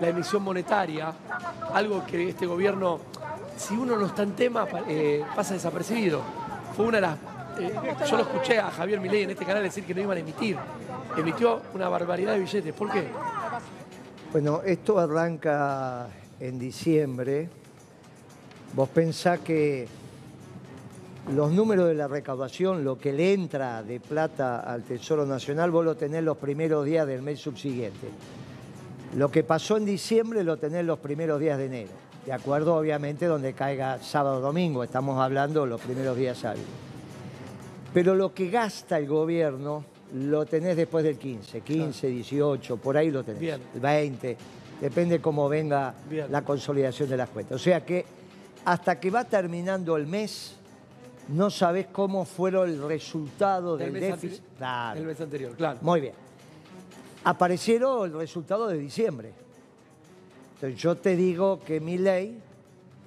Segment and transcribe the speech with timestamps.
[0.00, 1.12] la emisión monetaria,
[1.72, 3.00] algo que este gobierno,
[3.56, 6.22] si uno no está en tema, eh, pasa desapercibido.
[6.76, 7.18] Fue una de las...
[7.60, 7.74] eh,
[8.08, 10.56] yo lo escuché a Javier Milei en este canal decir que no iban a emitir.
[11.16, 12.74] Emitió una barbaridad de billetes.
[12.74, 13.06] ¿Por qué?
[14.32, 16.08] Bueno, esto arranca
[16.40, 17.48] en diciembre.
[18.74, 19.86] Vos pensás que
[21.32, 25.84] los números de la recaudación, lo que le entra de plata al Tesoro Nacional, vos
[25.84, 28.08] lo tenés los primeros días del mes subsiguiente.
[29.16, 31.92] Lo que pasó en diciembre lo tenés los primeros días de enero.
[32.26, 34.82] De acuerdo, obviamente, donde caiga sábado o domingo.
[34.82, 36.66] Estamos hablando los primeros días hábiles.
[37.92, 43.10] Pero lo que gasta el gobierno lo tenés después del 15, 15, 18, por ahí
[43.10, 43.40] lo tenés.
[43.40, 43.60] Bien.
[43.74, 44.36] El 20,
[44.80, 46.30] depende cómo venga Bien.
[46.30, 47.56] la consolidación de las cuentas.
[47.56, 48.04] O sea que
[48.64, 50.56] hasta que va terminando el mes,
[51.28, 54.42] no sabés cómo fueron el resultado del, déficit.
[54.56, 54.98] Claro.
[54.98, 55.78] El mes anterior, claro.
[55.82, 56.23] Muy bien.
[57.24, 59.32] Aparecieron el resultado de diciembre.
[60.54, 62.38] Entonces yo te digo que mi ley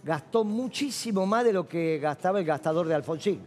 [0.04, 3.40] gastó muchísimo más de lo que gastaba el gastador de Alfonsín.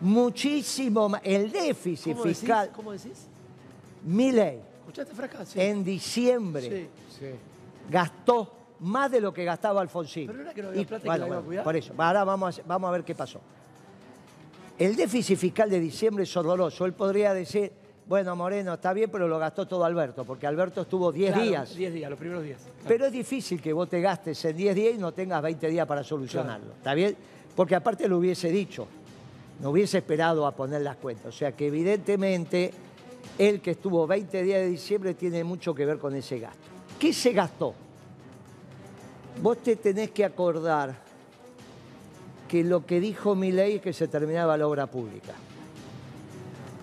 [0.00, 1.20] Muchísimo más.
[1.24, 2.38] El déficit ¿Cómo decís?
[2.38, 3.26] fiscal, ¿Cómo decís?
[4.04, 5.48] mi ley, ¿Escuchaste fracas?
[5.48, 5.60] Sí.
[5.60, 7.26] en diciembre Sí, sí.
[7.90, 10.28] gastó más de lo que gastaba Alfonsín.
[10.28, 11.64] Pero era que no había plata y que la iba a cuidar.
[11.64, 13.40] Por eso, ahora vamos a, vamos a ver qué pasó.
[14.78, 16.86] El déficit fiscal de diciembre es horroroso.
[16.86, 17.72] Él podría decir,
[18.08, 21.74] bueno, Moreno, está bien, pero lo gastó todo Alberto, porque Alberto estuvo 10 Claro, días.
[21.76, 22.58] 10 días, los primeros días.
[22.62, 22.84] Claro.
[22.88, 25.86] Pero es difícil que vos te gastes en 10 días y no tengas 20 días
[25.86, 26.72] para solucionarlo.
[26.72, 27.14] ¿Está bien?
[27.54, 28.86] Porque aparte lo hubiese dicho,
[29.60, 31.26] no hubiese esperado a poner las cuentas.
[31.26, 32.72] O sea que evidentemente
[33.36, 36.62] el que estuvo 20 días de diciembre tiene mucho que ver con ese gasto.
[36.98, 37.74] ¿Qué se gastó?
[39.42, 40.96] Vos te tenés que acordar
[42.48, 45.34] que lo que dijo mi ley es que se terminaba la obra pública.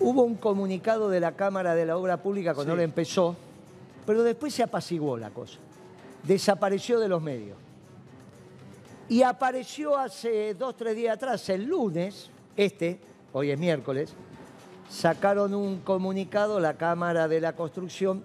[0.00, 2.78] Hubo un comunicado de la Cámara de la Obra Pública cuando Sí.
[2.80, 3.34] él empezó,
[4.04, 5.58] pero después se apaciguó la cosa.
[6.22, 7.56] Desapareció de los medios.
[9.08, 12.98] Y apareció hace dos, tres días atrás, el lunes, este,
[13.32, 14.12] hoy es miércoles,
[14.90, 18.22] sacaron un comunicado la Cámara de la Construcción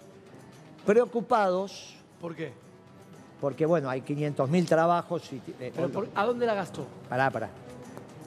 [0.84, 2.52] preocupados ¿Por qué?
[3.40, 5.36] porque, bueno, hay 500.000 trabajos y...
[5.60, 6.86] eh, Pero ¿A dónde la gastó?
[7.08, 7.48] Pará, pará.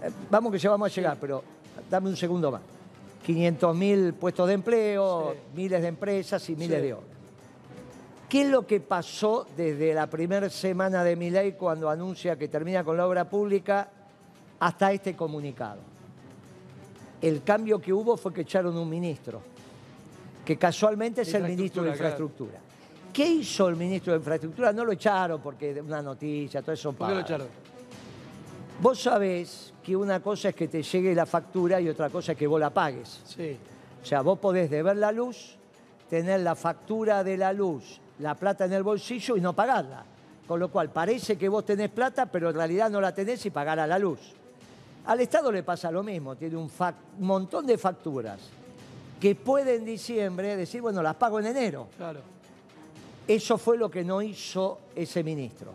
[0.02, 1.42] Eh, Vamos que ya vamos a llegar, pero
[1.90, 2.62] dame un segundo más.
[3.26, 5.40] 500.000 puestos de empleo, Sí.
[5.56, 6.86] miles de empresas y miles Sí.
[6.88, 7.10] de obras.
[8.30, 12.48] ¿Qué es lo que pasó desde la primera semana de mi ley cuando anuncia que
[12.48, 13.88] termina con la obra pública
[14.60, 15.80] hasta este comunicado?
[17.22, 19.42] El cambio que hubo fue que echaron un ministro,
[20.44, 22.60] que casualmente es el ministro de Infraestructura.
[23.14, 24.74] ¿Qué hizo el ministro de Infraestructura?
[24.74, 27.48] No lo echaron porque es una noticia, todo eso ¿Por qué lo echaron?
[28.82, 32.38] Vos sabés que una cosa es que te llegue la factura y otra cosa es
[32.38, 33.22] que vos la pagues.
[33.26, 33.56] Sí.
[34.02, 35.56] O sea, vos podés deber la luz,
[36.10, 40.04] tener la factura de la luz, la plata en el bolsillo y no pagarla.
[40.48, 43.52] Con lo cual parece que vos tenés plata, pero en realidad no la tenés y
[43.52, 44.20] pagar a la luz.
[45.06, 46.72] Al Estado le pasa lo mismo, tiene un
[47.20, 48.40] montón de facturas
[49.20, 51.88] que puede en diciembre decir, bueno, las pago en enero.
[51.96, 52.22] Claro.
[53.28, 55.74] Eso fue lo que no hizo ese ministro.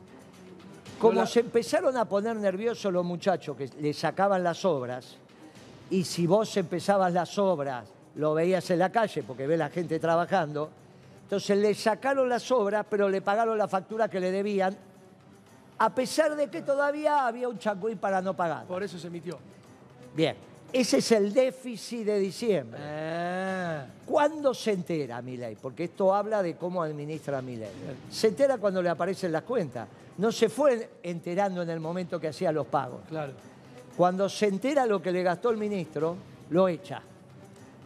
[1.00, 5.16] Como la- se empezaron a poner nerviosos los muchachos que le sacaban las obras,
[5.90, 9.98] y si vos empezabas las obras, lo veías en la calle porque ve la gente
[9.98, 10.70] trabajando,
[11.24, 14.76] entonces le sacaron las obras, pero le pagaron la factura que le debían,
[15.78, 18.66] a pesar de que todavía había un chancuín para no pagar.
[18.66, 19.38] Por eso se emitió.
[20.14, 20.36] Bien,
[20.72, 22.80] ese es el déficit de diciembre.
[22.82, 23.86] Ah.
[24.06, 25.56] ¿Cuándo se entera Milei?
[25.56, 27.70] Porque esto habla de cómo administra Milei.
[28.10, 29.88] Se entera cuando le aparecen las cuentas.
[30.18, 33.00] No se fue enterando en el momento que hacía los pagos.
[33.08, 33.32] Claro.
[33.96, 36.16] Cuando se entera lo que le gastó el ministro,
[36.50, 37.02] lo echa.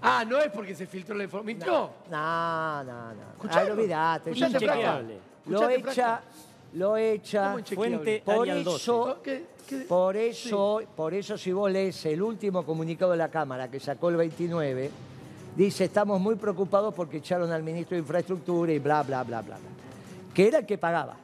[0.03, 1.59] Ah, no es porque se filtró la información.
[1.59, 1.91] ¿Mintió?
[2.11, 3.23] No, no, no.
[3.49, 4.31] Ay, olvidate.
[4.31, 5.03] Escuchate, sí, Flaca.
[5.47, 6.23] Lo echa,
[6.75, 7.57] lo echa.
[7.75, 8.77] Fuente Por Arial 12.
[8.77, 9.19] eso,
[9.69, 13.71] ¿Qué- qué- por eso, por eso si vos lees el último comunicado de la Cámara
[13.71, 14.91] que sacó el 29,
[15.57, 19.57] dice estamos muy preocupados porque echaron al ministro de Infraestructura y bla, bla, bla, bla,
[19.57, 19.69] bla.
[20.35, 21.17] Que era el que pagaba.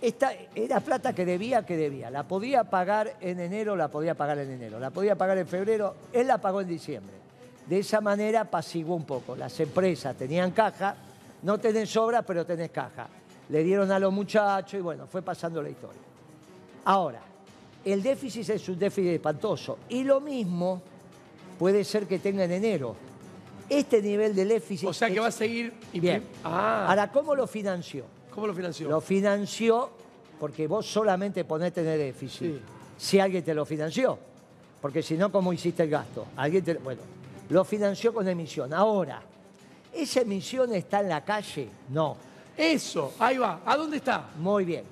[0.00, 2.10] Esta era plata que debía, que debía.
[2.10, 4.78] La podía pagar en enero, la podía pagar en enero.
[4.78, 7.14] La podía pagar en febrero, él la pagó en diciembre.
[7.66, 9.34] De esa manera apaciguó un poco.
[9.34, 10.94] Las empresas tenían caja,
[11.42, 13.08] no tenés sobra, pero tenés caja.
[13.48, 16.00] Le dieron a los muchachos y bueno, fue pasando la historia.
[16.84, 17.20] Ahora,
[17.92, 19.78] el déficit es un déficit espantoso.
[19.88, 20.82] Y lo mismo
[21.58, 22.94] puede ser que tenga en enero.
[23.68, 24.88] Este nivel de déficit...
[24.88, 25.72] O sea que es- va a seguir.
[25.92, 26.22] Bien.
[26.44, 26.86] Ah.
[26.88, 28.04] Ahora, ¿cómo lo financió?
[28.34, 28.88] ¿Cómo lo financió?
[28.88, 29.90] Lo financió
[30.38, 32.54] porque vos solamente ponés tener déficit.
[32.56, 32.60] Sí.
[32.98, 34.18] Si alguien te lo financió.
[34.80, 36.26] Porque si no, ¿cómo hiciste el gasto?
[36.36, 37.00] Alguien te- bueno,
[37.48, 38.72] lo financió con emisión.
[38.74, 39.20] Ahora,
[39.92, 41.68] ¿esa emisión está en la calle?
[41.90, 42.16] No.
[42.56, 43.60] Eso, ahí va.
[43.66, 44.30] ¿A dónde está?
[44.38, 44.84] Muy bien.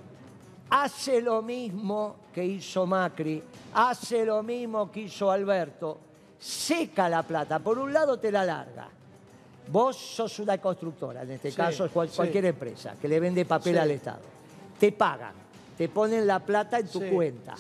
[0.71, 3.43] Hace lo mismo que hizo Macri,
[3.75, 5.99] hace lo mismo que hizo Alberto.
[6.39, 7.59] Seca la plata.
[7.59, 8.89] Por un lado te la larga.
[9.69, 12.17] Vos sos una constructora, en este Sí, caso cual- sí.
[12.17, 13.79] cualquier empresa, que le vende papel Sí.
[13.79, 14.21] al Estado.
[14.79, 15.33] Te pagan,
[15.79, 17.55] te ponen la plata en tu cuenta.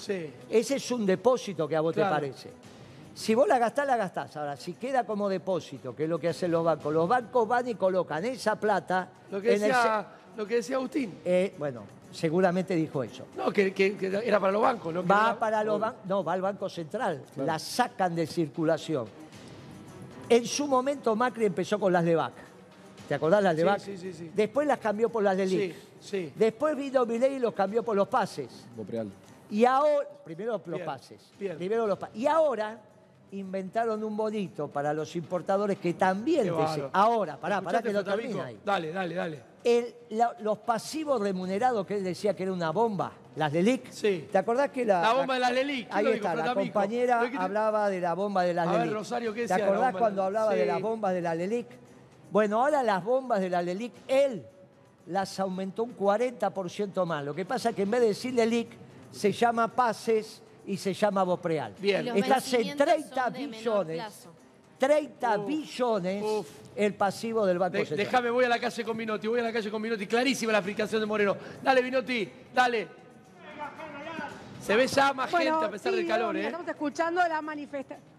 [0.50, 2.10] Ese es un depósito que a vos Claro.
[2.16, 2.50] te parece.
[3.14, 4.36] Si vos la gastás, la gastás.
[4.36, 7.68] Ahora, si queda como depósito, que es lo que hacen los bancos, los bancos van
[7.68, 10.06] y colocan esa plata Lo que en el decía,
[10.36, 11.14] lo que decía Agustín.
[11.24, 11.82] eh, bueno,
[12.14, 13.26] seguramente dijo eso.
[13.36, 14.94] No, que, que- que era para los bancos.
[14.94, 15.06] ¿no?
[15.06, 19.06] Va era- para los bancos, no, va al Banco Central, la sacan de circulación.
[20.28, 22.32] En su momento Macri empezó con las LEVAC.
[23.08, 23.78] ¿Te acordás las Sí, LEVAC?
[23.80, 24.30] sí, sí, sí.
[24.34, 25.74] Después las cambió por las LELIC.
[25.74, 26.32] Sí, sí.
[26.34, 28.64] Después vino Milei y los cambió por los pases.
[28.76, 29.10] Bopreal.
[29.50, 31.20] Y ahora, primero los Bien, pases.
[31.38, 31.56] bien.
[31.58, 32.78] Primero los pa- Y ahora
[33.32, 36.48] inventaron un bonito para los importadores que también.
[36.92, 38.28] Ahora, pará, pará ¿Escuchaste, que no Fratamico?
[38.28, 38.58] termina ahí.
[38.64, 39.42] Dale, dale, dale.
[39.64, 43.90] El- la- los pasivos remunerados que él decía que era una bomba, las LELIC.
[43.90, 44.28] Sí.
[44.30, 45.00] ¿Te acordás que la.
[45.00, 48.00] La bomba de las LELIC, ¿quién Ahí está, la compañera ¿De qué te- hablaba de
[48.00, 48.94] la bomba de las A ver, LELIC.
[48.94, 51.20] Rosario, ¿qué ¿Te decía de la acordás bomba cuando la- hablaba de las bombas de
[51.22, 51.66] la LELIC?
[52.30, 54.46] Bueno, ahora las bombas de la LELIC, él
[55.06, 57.24] las aumentó un 40% más.
[57.24, 58.68] Lo que pasa es que en vez de decir LELIC,
[59.12, 61.72] se llama Pases y se llama Bopreal.
[61.78, 62.02] Bien.
[62.06, 63.56] Y los Estás en vencimientos 30 son de menor
[63.86, 64.28] billones.
[64.86, 64.94] Plazo.
[65.00, 66.48] 30 Uf, billones uf.
[66.76, 68.06] el pasivo del Banco De- Central.
[68.06, 70.06] Déjame, voy a la calle con Minotti, voy a la calle con Minotti.
[70.06, 71.36] Clarísima la explicación de Moreno.
[71.62, 72.88] Dale, Minotti, dale.
[74.60, 76.48] Se ve ya más Bueno, gente a pesar sí, del calor, mira, ¿eh?
[76.48, 78.13] Estamos escuchando la manifestación.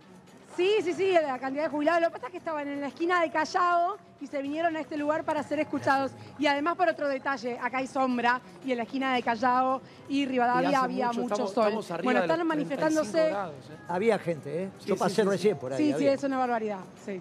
[0.56, 2.02] Sí, sí, sí, la cantidad de jubilados.
[2.02, 4.80] Lo que pasa es que estaban en la esquina de Callao y se vinieron a
[4.80, 6.12] este lugar para ser escuchados.
[6.40, 10.26] Y además, por otro detalle, acá hay sombra y en la esquina de Callao y
[10.26, 11.80] Rivadavia había mucho, mucho estamos- sol.
[11.82, 13.30] estamos bueno, están 35 manifestándose.
[13.30, 13.78] grados, ¿eh?
[13.90, 14.70] Había gente, ¿eh?
[14.80, 15.28] Sí, Yo sí, pasé sí, sí.
[15.28, 15.78] recién por ahí.
[15.92, 16.80] Sí, sí, es una barbaridad.
[17.04, 17.20] Sí,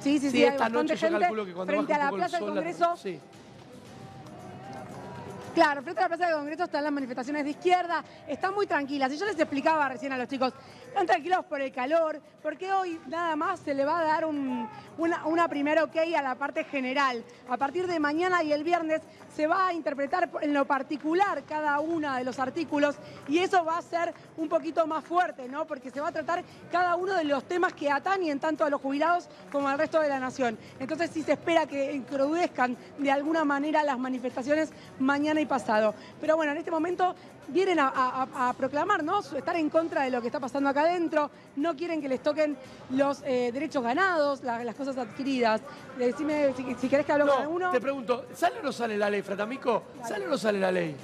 [0.00, 2.02] sí, sí, sí, Sí, hay esta bastante noche yo gente calculo que cuando frente baja
[2.02, 2.96] a la Plaza del la- Congreso.
[2.96, 3.20] sí.
[5.54, 9.12] Claro, frente a la Plaza del Congreso están las manifestaciones de izquierda, están muy tranquilas.
[9.12, 10.52] Y yo les explicaba recién a los chicos,
[10.94, 14.68] están tranquilos por el calor, porque hoy nada más se le va a dar un-
[14.96, 17.24] una, primera ok a la parte general.
[17.48, 19.02] A partir de mañana y el viernes
[19.34, 22.94] se va a interpretar en lo particular cada uno de los artículos
[23.26, 25.66] y eso va a ser un poquito más fuerte, ¿no?
[25.66, 28.80] Porque se va a tratar cada uno de los temas que atañen tanto a los
[28.80, 30.56] jubilados como al resto de la nación.
[30.78, 34.70] Entonces sí se espera que encrudezcan de alguna manera las manifestaciones
[35.00, 35.92] mañana y pasado.
[36.20, 37.16] Pero bueno, en este momento
[37.48, 39.20] vienen a, a- a proclamar, ¿no?
[39.20, 42.56] Estar en contra de lo que está pasando acá adentro, no quieren que les toquen
[42.90, 45.60] los eh, derechos ganados, la- las cosas adquiridas.
[45.98, 47.70] Decime si, si querés que hablo con No, alguno.
[47.70, 49.82] te pregunto, ¿sale o no sale la ley, Fratamico?
[50.06, 50.94] ¿Sale o no sale la ley?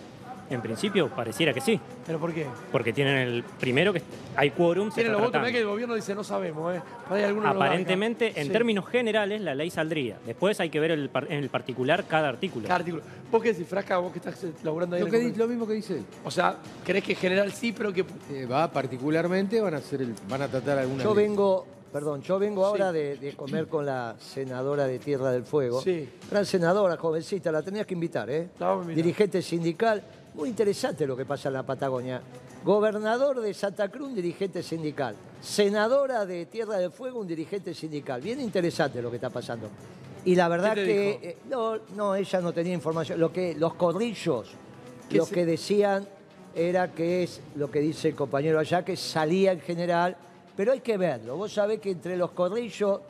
[0.50, 2.44] En principio pareciera que sí, ¿Pero por qué?
[2.72, 4.02] porque tienen el primero que
[4.36, 4.88] hay quórum.
[4.90, 6.82] se Tienen los votos, que el gobierno dice no sabemos, ¿eh?
[7.08, 7.50] Larga.
[7.50, 8.52] Aparentemente, en Sí.
[8.52, 10.18] términos generales, la ley saldría.
[10.26, 12.66] Después hay que ver el par- en el particular cada artículo.
[12.66, 13.02] Cada artículo.
[13.30, 13.98] ¿Vos qué decís, Frasca?
[13.98, 16.04] Vos que estás eh, laburando ahí Lo, que lo mismo que dice él.
[16.24, 18.04] O sea, ¿crees que en general sí, pero que...
[18.32, 21.28] Eh, va particularmente, van a hacer el- van a tratar alguna Yo ley.
[21.28, 22.98] vengo, perdón, yo vengo ahora Sí.
[22.98, 25.80] de, de comer con la senadora de Tierra del Fuego.
[25.80, 26.08] Sí.
[26.30, 28.48] Gran senadora, jovencita, la tenías que invitar, ¿eh?
[28.94, 30.02] Dirigente sindical.
[30.34, 32.20] Muy interesante lo que pasa en la Patagonia.
[32.64, 35.14] Gobernador de Santa Cruz, un dirigente sindical.
[35.40, 38.20] Senadora de Tierra del Fuego, un dirigente sindical.
[38.20, 39.68] Bien interesante lo que está pasando.
[40.24, 41.18] Y la verdad te que dijo?
[41.22, 43.18] eh, no, no, ella no tenía información.
[43.18, 44.50] Lo que los corrillos,
[45.08, 46.06] ¿Qué lo se- que decían
[46.54, 50.16] era que es lo que dice el compañero allá, que salía en general,
[50.56, 51.36] pero hay que verlo.
[51.36, 53.00] Vos sabés que entre los corrillos,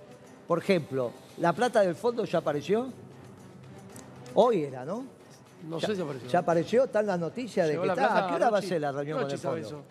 [0.47, 2.87] por ejemplo, la plata del fondo ya apareció.
[4.35, 5.04] Hoy era, ¿no?
[5.69, 6.29] No ya, sé si apareció.
[6.31, 8.26] Ya apareció, está en las noticias de que la está.
[8.26, 9.83] ¿A qué hora va a ser la reunión Rochi con el fondo?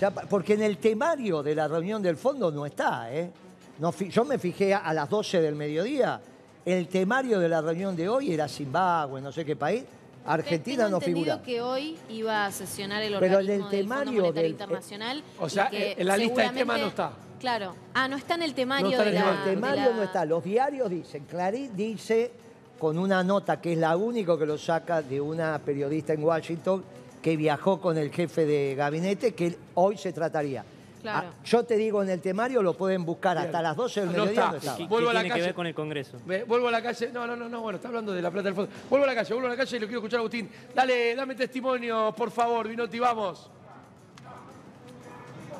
[0.00, 3.30] Ya porque en el temario de la reunión del fondo no está, ¿eh?
[3.78, 6.20] No yo me fijé a, las 12 del mediodía.
[6.64, 9.84] El temario de la reunión de hoy era Zimbabue, no sé qué país.
[10.26, 11.42] Argentina Tengo no entendido figura.
[11.42, 14.50] que hoy iba a sesionar el Pero organismo en el del temario Fondo Monetario del-
[14.52, 15.22] Internacional.
[15.40, 17.12] O sea, que en la lista de temas no está.
[17.40, 17.74] Claro.
[17.94, 19.20] Ah, no está en el temario No está de el la...
[19.20, 20.24] En el temario de la- no está.
[20.24, 22.30] Los diarios dicen, Clarín dice
[22.78, 26.84] con una nota que es la única que lo saca de una periodista en Washington
[27.20, 30.64] que viajó con el jefe de gabinete que hoy se trataría.
[31.02, 31.28] Claro.
[31.30, 33.46] Ah, yo te digo, en el temario lo pueden buscar Bien.
[33.46, 34.40] hasta las 12 del No mediodía.
[34.42, 34.50] está.
[34.50, 34.76] no estaba.
[34.78, 35.40] ¿Qué, Vuelvo qué a la tiene calle.
[35.42, 36.18] que ver con el Congreso?
[36.46, 37.10] Vuelvo a la calle.
[37.12, 38.70] No, no, no, no, bueno, está hablando de la plata del fondo.
[38.90, 40.50] Vuelvo a la calle, vuelvo a la calle y lo quiero escuchar a Agustín.
[40.74, 43.48] Dale, dame testimonio, por favor, Vinotti, vamos.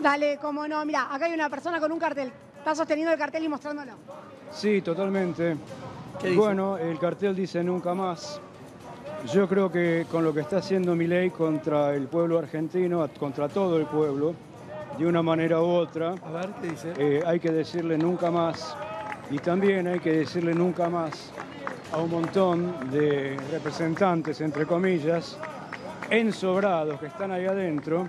[0.01, 0.85] Dale, cómo no.
[0.85, 2.33] Mira, acá hay una persona con un cartel.
[2.59, 3.93] Está sosteniendo el cartel y mostrándolo.
[4.53, 5.57] Sí, totalmente.
[6.21, 6.41] ¿Qué dice?
[6.41, 8.41] Bueno, el cartel dice nunca más.
[9.33, 13.77] Yo creo que con lo que está haciendo Milei contra el pueblo argentino, contra todo
[13.77, 14.35] el pueblo,
[14.97, 16.93] de una manera u otra, A ver, ¿qué dice?
[16.99, 18.77] eh, hay que decirle nunca más.
[19.31, 21.31] Y también hay que decirle nunca más
[21.93, 25.37] a un montón de representantes, entre comillas,
[26.11, 28.09] ensobrados que están ahí adentro,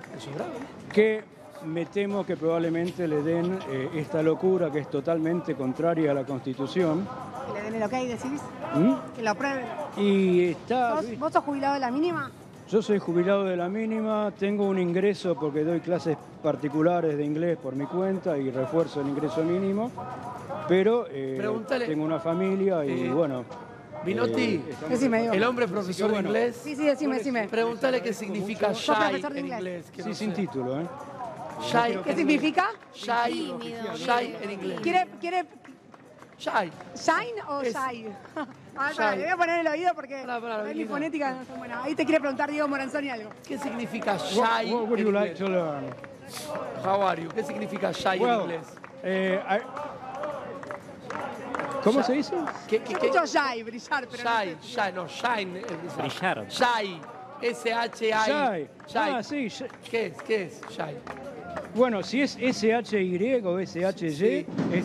[0.93, 1.23] que
[1.65, 6.23] me temo que probablemente le den eh, esta locura que es totalmente contraria a la
[6.25, 7.07] Constitución.
[7.47, 8.41] Que le den el ok, decís.
[8.75, 8.93] ¿Mm?
[9.15, 9.65] Que lo aprueben.
[9.97, 10.95] Y está...
[10.95, 12.31] ¿Vos, vos sos jubilado de la mínima?
[12.69, 17.57] Yo soy jubilado de la mínima, tengo un ingreso porque doy clases particulares de inglés
[17.57, 19.89] por mi cuenta y refuerzo el ingreso mínimo,
[20.67, 21.41] pero eh,
[21.87, 23.43] tengo una familia y Eh, bueno.
[24.05, 26.61] Vinotti, eh, Decime, el hombre es profesor de inglés.
[26.63, 27.47] Sí, sí, decime, decime.
[27.49, 29.43] Pregúntale qué significa shy en inglés.
[29.57, 29.85] inglés.
[29.93, 30.35] que Sí, no sin sé.
[30.35, 30.85] título, ¿eh?
[31.61, 32.69] Shy, ¿Qué significa?
[32.93, 33.53] shy,
[33.95, 34.79] shy en inglés.
[34.81, 35.45] ¿Quiere, quiere
[36.37, 36.71] Shy.
[36.95, 38.07] shine o Es- shy?
[38.81, 40.89] Ah, pará, le voy a poner el oído porque Pará, pará, mi Belina.
[40.89, 41.83] fonética no está buena.
[41.83, 43.29] Ahí te quiere preguntar Diego Moranzoni algo.
[43.45, 45.39] ¿Qué significa shy what would en you like inglés?
[45.39, 45.93] to learn?
[46.85, 47.27] How are you?
[47.29, 48.67] ¿Qué significa shy en Well, inglés?
[49.03, 49.61] eh, I-
[51.83, 52.33] ¿Cómo se dice?
[52.69, 53.07] ¿Qué, qué, Yo qué?
[53.07, 54.67] escucho shy, brillar, pero no Shy, sé.
[54.67, 55.59] shy, no, shine.
[55.59, 55.97] es.
[55.97, 56.45] Brillar.
[56.49, 57.01] Shy.
[57.41, 58.11] S-H-I.
[58.11, 58.69] Shy.
[58.87, 58.97] Shy.
[58.97, 59.49] Ah, sí.
[59.49, 59.65] shy.
[59.89, 60.21] ¿Qué es?
[60.23, 60.61] ¿Qué es?
[60.69, 60.95] Shy.
[61.75, 64.45] Bueno, si es SHY o SHY, Sí.
[64.73, 64.83] es,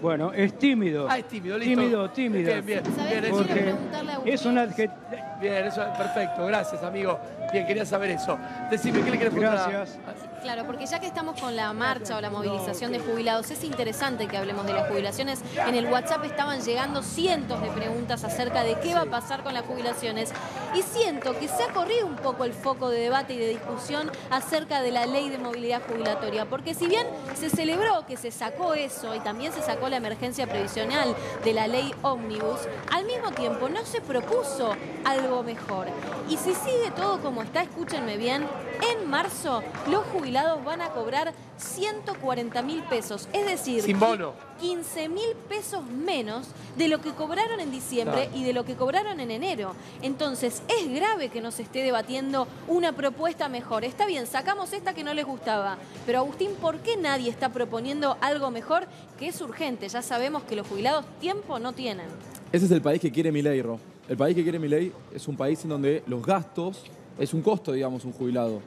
[0.00, 1.06] bueno, es tímido.
[1.08, 1.80] Ah, es tímido, listo.
[1.80, 2.44] Tímido, tímido.
[2.52, 2.82] Bien, bien.
[2.84, 4.34] ¿Sabés bien, qué eso- quiero Porque preguntarle a Agustín?
[4.34, 5.00] es un adjetivo.
[5.42, 6.46] Bien, eso es perfecto.
[6.46, 7.18] Gracias, amigo.
[7.52, 8.38] Bien, quería saber eso.
[8.70, 9.72] Decime, ¿qué le querés preguntar?
[9.72, 9.98] Gracias.
[10.40, 14.26] Claro, porque ya que estamos con la marcha o la movilización de jubilados, es interesante
[14.26, 15.40] que hablemos de las jubilaciones.
[15.66, 19.54] En el WhatsApp estaban llegando cientos de preguntas acerca de qué va a pasar con
[19.54, 20.32] las jubilaciones.
[20.74, 24.10] Y siento que se ha corrido un poco el foco de debate y de discusión
[24.30, 26.44] acerca de la ley de movilidad jubilatoria.
[26.46, 30.46] Porque si bien se celebró que se sacó eso y también se sacó la emergencia
[30.46, 32.60] previsional de la ley ómnibus,
[32.92, 35.86] al mismo tiempo no se propuso algo mejor.
[36.28, 38.46] Y si sigue todo como está, escúchenme bien,
[38.90, 44.32] en marzo los jubilados van a cobrar 140 mil pesos, es decir, Sin bono.
[44.60, 49.20] 15 mil pesos menos de lo que cobraron en diciembre y de lo que cobraron
[49.20, 49.74] en enero.
[50.02, 53.84] Entonces, es grave que no se esté debatiendo una propuesta mejor.
[53.84, 58.16] Está bien, sacamos esta que no les gustaba, pero Agustín, ¿por qué nadie está proponiendo
[58.20, 58.86] algo mejor
[59.18, 59.88] que es urgente?
[59.88, 62.06] Ya sabemos que los jubilados tiempo no tienen.
[62.52, 63.91] Ese es el país que quiere Milei, Ro.
[64.08, 66.84] El país que quiere Milei es un país en donde los gastos
[67.18, 68.60] es un costo, digamos, un jubilado.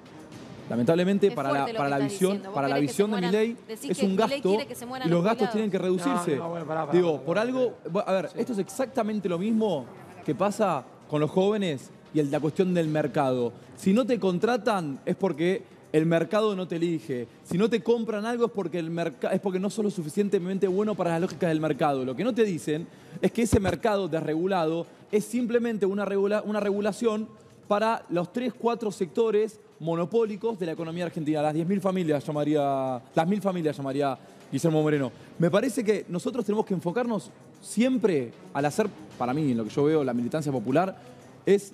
[0.69, 4.57] Lamentablemente, para la, para la visión, para la visión de Milei decís es un gasto
[5.05, 6.35] y los gastos tienen que reducirse.
[6.37, 7.73] No, no, bueno, pará, pará, Digo, por algo,
[8.05, 9.85] a ver, esto es exactamente lo mismo
[10.25, 13.53] que pasa con los jóvenes y el- la cuestión del mercado.
[13.75, 15.61] Si no te contratan es porque
[15.95, 17.25] el mercado no te elige.
[17.45, 18.91] Si no te compran algo es porque el
[19.31, 22.03] es porque no sos lo suficientemente bueno para las lógicas del mercado.
[22.03, 22.85] Lo que no te dicen
[23.21, 27.29] es que ese mercado desregulado es simplemente una, regula- una regulación
[27.69, 31.41] para los tres, cuatro sectores monopólicos de la economía argentina.
[31.41, 34.17] Las 10.000 familias llamaría, las mil familias llamaría
[34.51, 35.11] Guillermo Moreno.
[35.39, 38.87] Me parece que nosotros tenemos que enfocarnos siempre al hacer,
[39.17, 40.97] para mí, en lo que yo veo, la militancia popular,
[41.45, 41.71] es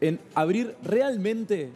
[0.00, 1.70] en abrir realmente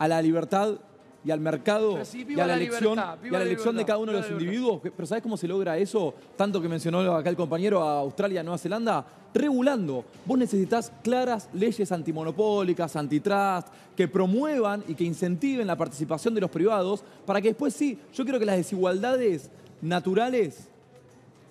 [0.00, 0.78] a la libertad
[1.22, 3.84] y al mercado y a la, la elección, libertad, y a la la elección de
[3.84, 4.80] cada uno de los individuos.
[4.82, 6.14] Pero ¿sabes cómo se logra eso?
[6.36, 9.04] Tanto que mencionó acá el compañero a Australia, Nueva Zelanda,
[9.34, 10.06] regulando.
[10.24, 16.50] Vos necesitas claras leyes antimonopólicas, antitrust, que promuevan y que incentiven la participación de los
[16.50, 19.50] privados para que después sí, yo creo que las desigualdades
[19.82, 20.66] naturales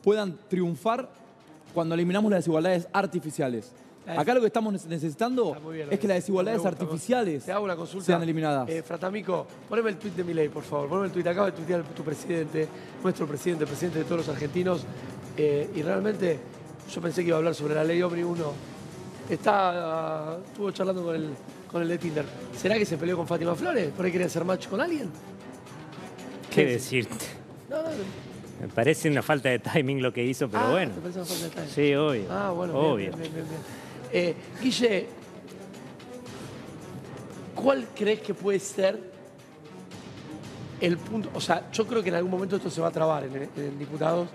[0.03, 1.07] puedan triunfar
[1.75, 3.71] cuando eliminamos las desigualdades artificiales.
[4.17, 7.75] Acá lo que estamos necesitando bien es que las desigualdades gusta, artificiales Te hago una
[7.75, 8.05] consulta.
[8.05, 8.69] sean eliminadas.
[8.69, 10.87] Eh, Fratamico, poneme el tuit de Milei, por favor.
[10.89, 11.27] Poneme el tuit.
[11.27, 12.67] Acaba de tuitear tu presidente,
[13.03, 14.83] nuestro presidente, el presidente de todos los argentinos.
[15.37, 16.39] Eh, y realmente
[16.93, 18.53] yo pensé que iba a hablar sobre la ley Omnibus 1.
[19.29, 21.29] Está, estuvo charlando con el,
[21.71, 22.25] con el de Tinder.
[22.57, 23.91] ¿Será que se peleó con Fátima Flores?
[23.95, 25.09] ¿Por ahí quería hacer match con alguien?
[26.49, 27.25] ¿Qué decirte?
[27.69, 27.89] No, no,
[28.61, 30.93] Me parece una falta de timing lo que hizo, pero Ah, bueno.
[30.95, 31.69] ¿te parece una falta de timing?
[31.69, 32.23] Sí, obvio.
[32.31, 32.95] Ah, bueno, bien, obvio.
[32.95, 33.61] bien, bien, bien, bien.
[34.11, 35.07] Eh, Guille,
[37.55, 38.99] ¿cuál crees que puede ser
[40.81, 41.29] el punto?
[41.33, 43.79] O sea, yo creo que en algún momento esto se va a trabar en, en
[43.79, 44.29] diputados.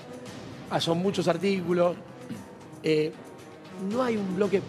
[0.71, 1.97] Ah, son muchos artículos.
[2.83, 3.13] Eh,
[3.91, 4.63] no hay un bloque.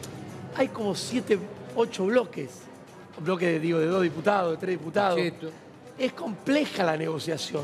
[0.56, 1.38] Hay como siete,
[1.76, 2.50] ocho bloques.
[3.18, 5.18] Un bloque, digo, de dos diputados, de tres diputados.
[5.18, 5.50] Cheto.
[5.98, 7.64] Es compleja la negociación.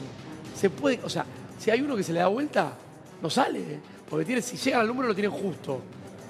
[0.56, 1.26] Se puede, o sea,
[1.58, 2.74] si hay uno que se le da vuelta,
[3.22, 3.60] no sale.
[3.60, 3.80] ¿eh?
[4.10, 5.82] Porque tiene, si llegan al número lo tienen justo.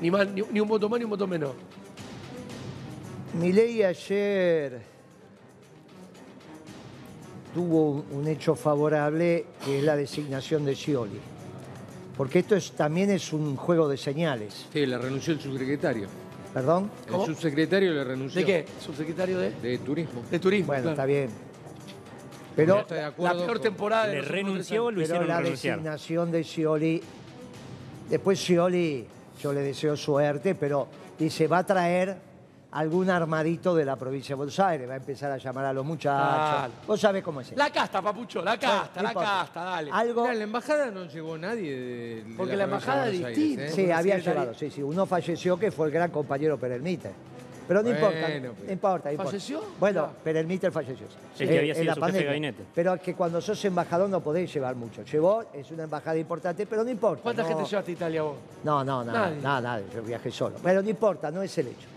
[0.01, 1.51] Ni, más, ni, ni un voto más ni un voto menos.
[3.39, 4.81] Milei ayer
[7.53, 11.20] tuvo un- un hecho favorable que es la designación de Scioli.
[12.17, 14.67] Porque esto es, también es un juego de señales.
[14.72, 16.08] Sí, le renunció el subsecretario.
[16.53, 16.91] ¿Perdón?
[17.10, 17.25] ¿Cómo?
[17.25, 18.41] El subsecretario le renunció.
[18.41, 18.65] ¿De qué?
[18.84, 20.22] Subsecretario de, De turismo.
[20.29, 20.67] de turismo.
[20.67, 20.93] Bueno, claro.
[20.96, 21.29] está bien.
[22.55, 25.00] Pero, de La peor con- temporada de Le renunció, años.
[25.08, 25.77] lo pero la renunciar.
[25.77, 27.01] designación de Scioli,
[28.10, 29.05] después Scioli
[29.42, 32.16] yo le deseo suerte, pero dice, va a traer
[32.74, 35.84] algún armadito de la provincia de Buenos Aires, va a empezar a llamar a los
[35.84, 36.26] muchachos.
[36.26, 36.74] Claro.
[36.88, 37.58] Vos sabés cómo es eso.
[37.58, 39.30] La casta, papucho, la casta, no la importa.
[39.42, 39.92] casta, dale.
[39.92, 43.12] Algo, Mirá, en la embajada no llegó nadie de, de Porque la provincia embajada de
[43.12, 43.66] Buenos es Aires, distinta.
[43.66, 43.86] ¿eh?
[43.86, 44.82] sí, había llegado, sí, sí.
[44.84, 47.12] Uno falleció que fue el gran compañero Perelmiter.
[47.72, 48.72] Pero no Bueno, importa, pues.
[48.74, 49.10] importa.
[49.16, 49.63] ¿Falleció?
[49.80, 50.18] Bueno, Claro.
[50.25, 51.08] Perelmiter falleció.
[51.40, 52.28] El que Eh, había en sido la su jefe de pandemia.
[52.28, 52.63] gabinete.
[52.75, 55.04] Pero es que cuando sos embajador no podés llevar mucho.
[55.06, 57.24] Llevó, es una embajada importante, pero no importa.
[57.24, 58.36] ¿Cuánta no- gente llevaste a Italia vos?
[58.66, 59.42] No, no, nada, Nadie.
[59.42, 60.58] nada, nada, yo viajé solo.
[60.62, 61.88] Pero no importa, no es el hecho.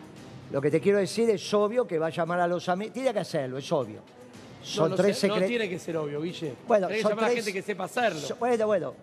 [0.53, 2.95] Lo que te quiero decir es obvio que va a llamar a los amigos.
[2.95, 3.99] Tiene que hacerlo, es obvio.
[4.63, 6.55] Son no, no tres sé, no tiene que ser obvio, Guille.
[6.69, 8.21] Bueno, que llamar a tres- gente que sepa hacerlo.
[8.21, 8.95] So- bueno, bueno.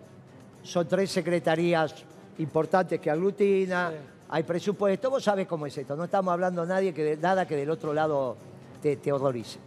[0.62, 1.94] Son tres secretarías
[2.38, 3.96] importantes que aglutina, Sí.
[4.34, 5.10] Hay presupuesto.
[5.10, 5.94] Vos sabés cómo es esto.
[5.94, 8.34] No estamos hablando nadie que de- nada que del otro lado
[8.80, 9.58] te, te horrorice.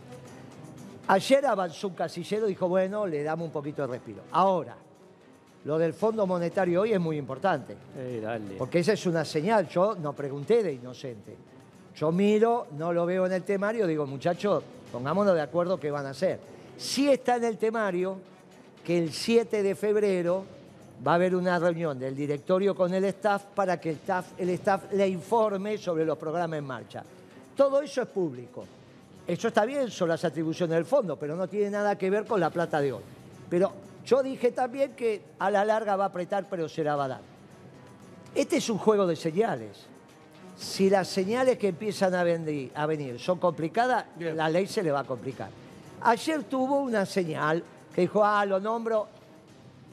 [1.07, 4.23] Ayer avanzó un casillero y dijo, bueno, le damos un poquito de respiro.
[4.31, 4.75] Ahora,
[5.65, 7.77] lo del Fondo Monetario hoy es muy importante.
[7.95, 8.55] Eh, dale.
[8.57, 9.67] Porque esa es una señal.
[9.67, 11.35] Yo no pregunté de inocente.
[11.95, 16.07] Yo miro, no lo veo en el temario, digo, muchachos, pongámonos de acuerdo qué van
[16.07, 16.39] a hacer.
[16.75, 18.17] Sí está en el temario
[18.83, 20.43] que el 7 de febrero
[21.05, 24.49] va a haber una reunión del directorio con el staff para que el staff, el
[24.49, 27.03] staff le informe sobre los programas en marcha.
[27.55, 28.65] Todo eso es público.
[29.27, 32.39] Eso está bien, son las atribuciones del fondo, pero no tiene nada que ver con
[32.39, 33.01] la plata de hoy.
[33.49, 33.71] Pero
[34.05, 37.07] yo dije también que a la larga va a apretar, pero se la va a
[37.07, 37.21] dar.
[38.33, 39.85] Este es un juego de señales.
[40.57, 44.37] Si las señales que empiezan a, venir son complicadas, Bien.
[44.37, 45.49] la ley se le va a complicar.
[46.01, 49.07] Ayer tuvo una señal que dijo, ah, lo nombro.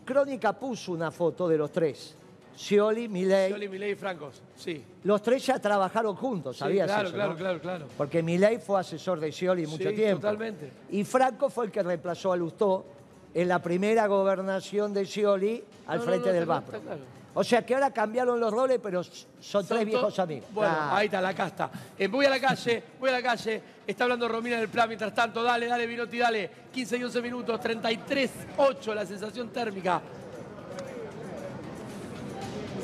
[0.04, 2.14] Crónica puso una foto de los tres.
[2.56, 3.48] Scioli, Milei.
[3.50, 4.84] Scioli, Milei y Francos, sí.
[5.04, 7.38] Los tres ya trabajaron juntos, Sí, ¿sabías claro, eso, claro, no?
[7.38, 7.86] claro, claro.
[7.96, 10.20] Porque Milei fue asesor de Scioli mucho Sí, tiempo.
[10.20, 10.70] totalmente.
[10.90, 12.84] Y Franco fue el que reemplazó a Lustó
[13.32, 16.76] en la primera gobernación de Scioli al No, frente no, del BAPRO.
[16.76, 17.02] está claro.
[17.34, 20.48] O sea que ahora cambiaron los roles, pero son, Son tres viejos amigos.
[20.52, 20.96] Bueno, Ah.
[20.98, 21.70] ahí está la casta.
[21.98, 23.62] Eh, voy a la calle, voy a la calle.
[23.86, 24.86] Está hablando Romina del plan.
[24.88, 26.50] Mientras tanto, dale, dale, Vinotti, dale.
[26.72, 30.00] 15 y 11 minutos, 33-8 la sensación térmica.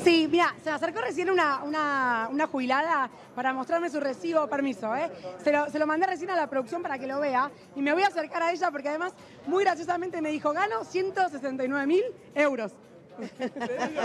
[0.03, 4.95] Sí, mira, se me acercó recién una, una, una jubilada para mostrarme su recibo, permiso,
[4.95, 5.11] ¿eh?
[5.43, 7.91] Se lo, se lo mandé recién a la producción para que lo vea y me
[7.93, 9.13] voy a acercar a ella porque además
[9.45, 12.71] muy graciosamente me dijo, gano 169 mil euros.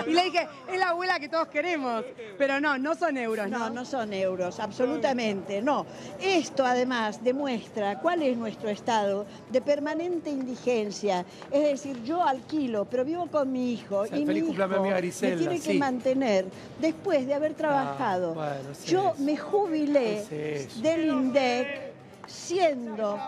[0.07, 2.05] Y le dije, es la abuela que todos queremos,
[2.39, 3.59] pero no, no son euros, ¿no?
[3.59, 5.87] No, no son euros, absolutamente no.
[6.21, 11.25] Esto además demuestra cuál es nuestro estado de permanente indigencia.
[11.51, 14.81] Es decir, yo alquilo, pero vivo con mi hijo sea, y feliz mi cumpleaños, hijo
[14.81, 15.79] amiga me tiene que sí.
[15.79, 16.47] mantener
[16.81, 18.31] después de haber trabajado.
[18.31, 20.25] Ah, bueno, es yo me jubilé
[20.83, 21.84] del INDEC
[22.27, 23.19] siendo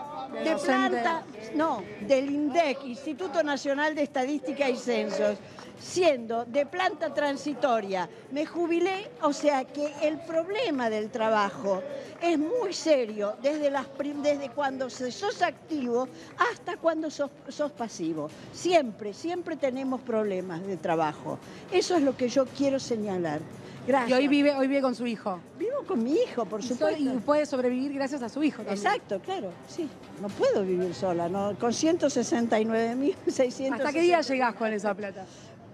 [0.43, 1.23] de planta,
[1.55, 5.37] no, del INDEC, Instituto Nacional de Estadística y Censos,
[5.79, 8.09] siendo de planta transitoria.
[8.31, 11.81] Me jubilé, o sea que el problema del trabajo
[12.21, 13.87] es muy serio desde, las,
[14.21, 16.07] desde cuando sos activo
[16.51, 18.29] hasta cuando sos, sos pasivo.
[18.53, 21.37] Siempre, siempre tenemos problemas de trabajo.
[21.71, 23.41] Eso es lo que yo quiero señalar.
[23.87, 24.19] Y Gracias.
[24.19, 25.39] hoy vive, hoy vive con su hijo.
[25.57, 27.01] Vivo con mi hijo, por Y so- supuesto.
[27.01, 28.85] Y puede sobrevivir gracias a su hijo también.
[28.85, 29.87] Exacto, claro, sí.
[30.21, 31.55] No puedo vivir sola, ¿no?
[31.57, 33.73] Con 169.600.
[33.75, 35.23] ¿Hasta qué día llegás con esa plata?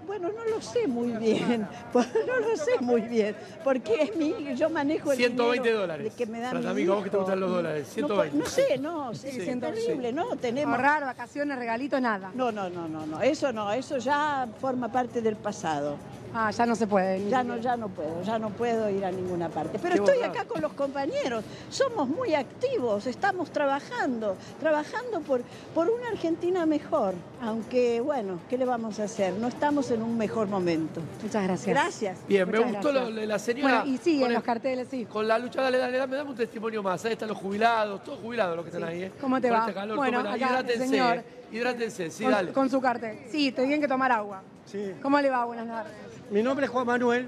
[0.06, 1.68] Bueno, no lo sé muy bien.
[1.94, 3.36] No lo sé muy bien.
[3.64, 6.04] Porque es mi, yo manejo el 120 dinero dólares.
[6.04, 8.38] de que me da Fran, mi amigo, vos que te gustan los dólares, No 120.
[8.38, 9.82] po- No, sé, no, sí, Sí, es 120.
[9.88, 10.36] terrible, ¿no?
[10.36, 10.76] Tenemos...
[10.76, 12.32] Ahorrar, vacaciones, regalitos, nada.
[12.36, 13.22] No, no, no, no, no.
[13.22, 15.96] Eso no, eso ya forma parte del pasado.
[16.36, 17.30] Ah, ya no se puede.
[17.30, 19.78] Ya no, ya no puedo, ya no puedo ir a ninguna parte.
[19.80, 25.42] Pero estoy acá con los compañeros, somos muy activos, estamos trabajando, trabajando por,
[25.76, 27.14] por una Argentina mejor.
[27.42, 29.34] Aunque, bueno, ¿qué le vamos a hacer?
[29.34, 31.02] No estamos en un mejor momento.
[31.22, 31.68] Muchas gracias.
[31.68, 32.18] Gracias.
[32.28, 33.82] Bien, me gustó de la señora.
[33.84, 35.06] Bueno, y sí, con en el- los carteles, sí.
[35.06, 37.06] Con la lucha, dale, dale, dame, dame un testimonio más.
[37.06, 39.04] Ahí están los jubilados, todos jubilados los que están ahí.
[39.04, 39.12] ¿eh?
[39.22, 39.62] ¿Cómo te Con va?
[39.62, 41.18] este calor, Bueno, acá, hidrátense, señor.
[41.18, 41.24] eh.
[41.52, 42.52] hidrátense, sí, con, dale.
[42.54, 43.20] con su cartel.
[43.30, 44.42] Sí, te tienen que tomar agua.
[44.66, 44.94] Sí.
[45.02, 45.46] ¿Cómo le va?
[45.46, 45.94] Buenas tardes.
[46.32, 47.28] Mi nombre es Juan Manuel.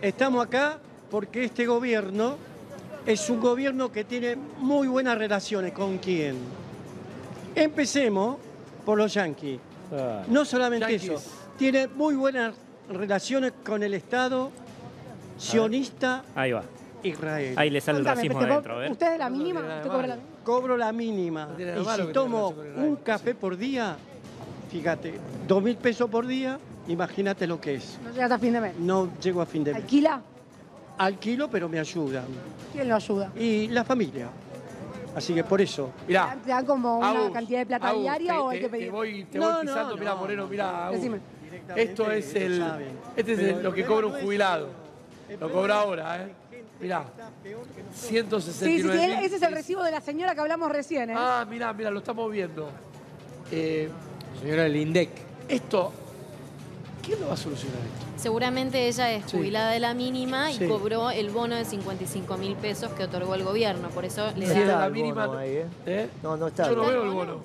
[0.00, 0.78] Estamos acá
[1.10, 2.36] porque este gobierno
[3.06, 6.36] es un gobierno que tiene muy buenas relaciones con quién.
[7.54, 8.36] Empecemos
[8.84, 9.58] por los yanquis.
[10.28, 11.10] No solamente Yanquis.
[11.10, 11.22] eso,
[11.58, 12.54] tiene muy buenas
[12.88, 14.50] relaciones con el Estado
[15.36, 16.62] sionista Ahí va.
[17.02, 17.54] Israel.
[17.58, 18.90] Ahí le sale el racismo ¿te co- adentro.
[18.90, 19.60] ¿Usted es de la mínima?
[19.60, 20.32] ¿Usted cobra la mínima?
[20.44, 21.48] Cobro la mínima.
[21.58, 23.96] Y si tomo un café por día,
[24.70, 25.14] fíjate,
[25.46, 27.98] dos mil pesos por día, imagínate lo que es.
[28.02, 28.76] No llegas a fin de mes.
[28.78, 29.82] No llego a fin de mes.
[29.82, 30.20] ¿Alquila?
[30.98, 32.24] Alquilo, pero me ayudan.
[32.72, 33.32] ¿Quién lo ayuda?
[33.36, 34.28] Y la familia.
[35.14, 35.90] Así que por eso.
[36.08, 38.68] Mirá, ¿Te dan como una Agus, cantidad de plata Agus, diaria te- o hay que
[38.68, 38.84] pedir?
[38.86, 40.86] Te voy, te No, voy no, pisando, mirá, no, Moreno, mirá.
[40.86, 40.96] Agus.
[40.98, 41.18] Decime.
[41.76, 42.88] Esto es el, saben.
[43.16, 44.68] este es el- lo que cobra un jubilado.
[45.38, 46.32] Lo cobra ahora, ¿eh?
[46.80, 47.04] Mirá,
[47.44, 47.50] Sí,
[47.94, 51.14] sí, 169 sí, ese es el recibo de la señora que hablamos recién, ¿eh?
[51.16, 52.68] Ah, mirá, mirá, lo estamos viendo.
[53.50, 53.88] Eh,
[54.40, 55.10] Señora del INDEC.
[55.48, 55.92] esto,
[57.02, 58.06] ¿quién lo va a solucionar esto?
[58.22, 59.36] Seguramente ella es Sí.
[59.36, 60.66] jubilada de la mínima y Sí.
[60.68, 63.88] cobró el bono de 55 mil pesos que otorgó el gobierno.
[63.90, 64.78] Por eso le Sí, da...
[64.80, 65.26] la el mínima.
[65.26, 65.66] bono ahí, ¿eh?
[65.86, 66.08] ¿eh?
[66.22, 66.68] No, no está.
[66.68, 67.10] Yo no el veo bono.
[67.10, 67.40] el bono.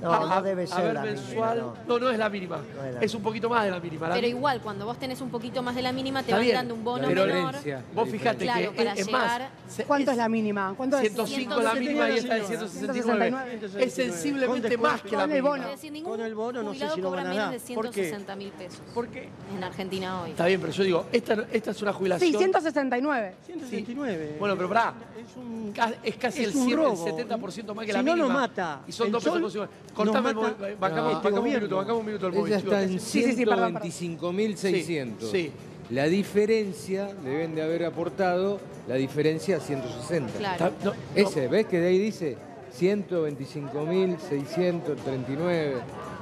[0.00, 1.56] No, A- no debe a ser ver, la mensual.
[1.58, 2.56] mínima, No, no es la mínima.
[2.56, 4.08] No es la es un poquito más de la mínima.
[4.08, 6.54] La Pero igual, cuando vos tenés un poquito más de la mínima, te van bien,
[6.54, 7.46] dando un bono pero menor.
[7.54, 7.82] diferencia.
[7.94, 9.84] Vos fijate Claro, que para es, llegar- más.
[9.86, 10.74] ¿Cuánto es es la mínima?
[10.76, 11.02] ¿Cuánto es?
[11.12, 13.30] 105 la mínima y esta de 169.
[13.58, 13.84] 169.
[13.84, 15.48] Es sensiblemente más que la Con el mínima.
[15.48, 15.64] bono.
[15.64, 17.50] Es decir, ningún Con el bono no sé jubilado si lo cobra van a menos
[17.52, 17.60] dar.
[17.60, 17.92] de ¿Por qué?
[17.92, 19.28] 160 mil pesos ¿Por qué?
[19.56, 20.30] en Argentina hoy.
[20.30, 22.30] Está bien, pero yo digo, esta, esta es una jubilación.
[22.32, 23.34] Sí, 169.
[23.46, 24.36] 169.
[24.38, 24.94] Bueno, pero pará.
[25.18, 27.06] Es un, Ca- Es casi es el, un 100, el robo.
[27.06, 28.28] 70% más que Si la no mínima.
[28.34, 30.32] lo mata Y son dos pesos Cortame.
[30.78, 32.52] Bancamos, bancamos un minuto, bancamos un minuto el móvil.
[32.52, 33.90] Ella está en Sí, sí, sí, perdón, perdón.
[33.90, 35.14] 125.600.
[35.20, 35.52] Sí, sí.
[35.90, 40.38] La diferencia deben de haber aportado la diferencia a 160.
[40.38, 40.70] Claro.
[40.84, 42.36] No, no, Ese, ¿ves que de ahí dice
[42.78, 45.72] 125.639?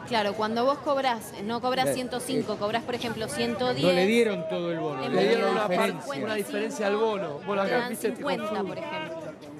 [0.06, 3.84] Claro, cuando vos cobrás, no cobrás Eh, 105, cobrás, por ejemplo, 110.
[3.84, 6.24] No le dieron todo el bono, le dieron la diferencia.
[6.24, 7.40] una diferencia al bono.
[7.88, 8.68] Te 50, confundo.
[8.68, 9.15] por ejemplo.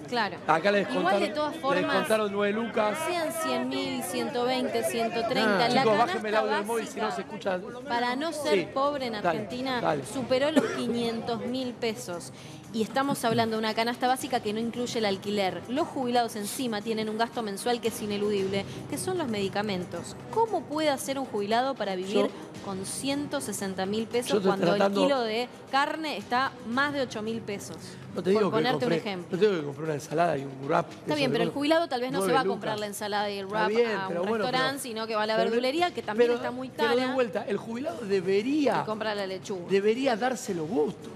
[0.08, 0.36] Claro.
[0.46, 2.98] Acá Igual de todas formas, descontaron 9 lucas.
[3.06, 7.10] sean 100 mil, 120, 130, Ah, la chicos, bájenme el audio del móvil si no
[7.10, 7.60] se escucha.
[7.88, 8.68] para no ser Sí.
[8.72, 10.04] pobre en Argentina dale.
[10.06, 12.32] superó los 500 mil pesos.
[12.72, 15.62] Y estamos hablando de una canasta básica que no incluye el alquiler.
[15.68, 20.14] Los jubilados encima tienen un gasto mensual que es ineludible, que son los medicamentos.
[20.30, 22.28] ¿Cómo puede hacer un jubilado para vivir
[22.66, 27.22] con 160 mil Yo pesos cuando tratando- el kilo de carne está más de 8
[27.22, 27.76] mil pesos?
[28.16, 29.28] No te digo por que ponerte compré, un ejemplo.
[29.30, 30.90] No te digo que compré una ensalada y un wrap.
[30.92, 33.38] Está bien, pero el jubilado tal vez no se va a comprar la ensalada y
[33.38, 36.28] el wrap bien, a un bueno, restaurante, sino que va a la verdulería, que también
[36.30, 39.68] pero- está muy Pero de cara, vuelta, el jubilado debería, y compra la lechuga.
[39.70, 41.12] debería darse los gustos.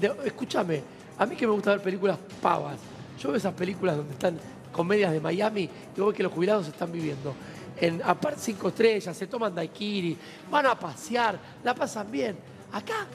[0.00, 0.82] De- escúchame,
[1.18, 2.76] a mí que me gusta ver películas pavas.
[3.18, 4.38] Yo veo esas películas donde están
[4.72, 7.32] comedias de Miami y veo que los jubilados están viviendo.
[7.80, 10.16] En aparte cinco estrellas, se toman daiquiri,
[10.50, 12.36] van a pasear, la pasan bien.
[12.72, 13.06] Acá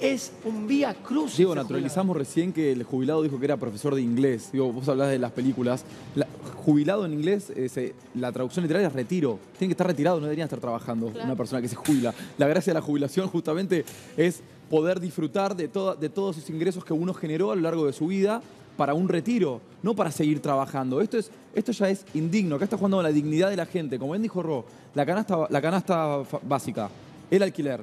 [0.00, 1.36] es un vía cruz.
[1.36, 4.50] Digo, naturalizamos recién que el jubilado dijo que era profesor de inglés.
[4.52, 5.84] Digo, vos hablás de las películas.
[6.14, 6.26] La-
[6.64, 9.38] jubilado en inglés, eh, se- la traducción literal es retiro.
[9.58, 11.26] Tiene que estar retirado, no debería estar trabajando Claro.
[11.26, 12.14] una persona que se jubila.
[12.38, 13.84] La gracia de la jubilación justamente
[14.16, 18.06] es poder disfrutar de, todos esos ingresos que uno generó a lo largo de su
[18.06, 18.40] vida
[18.76, 21.00] para un retiro, no para seguir trabajando.
[21.00, 22.56] Esto, es, esto ya es indigno.
[22.56, 23.98] Acá está jugando con la dignidad de la gente.
[23.98, 26.88] Como bien dijo Ro, la canasta, la canasta básica,
[27.30, 27.80] el alquiler,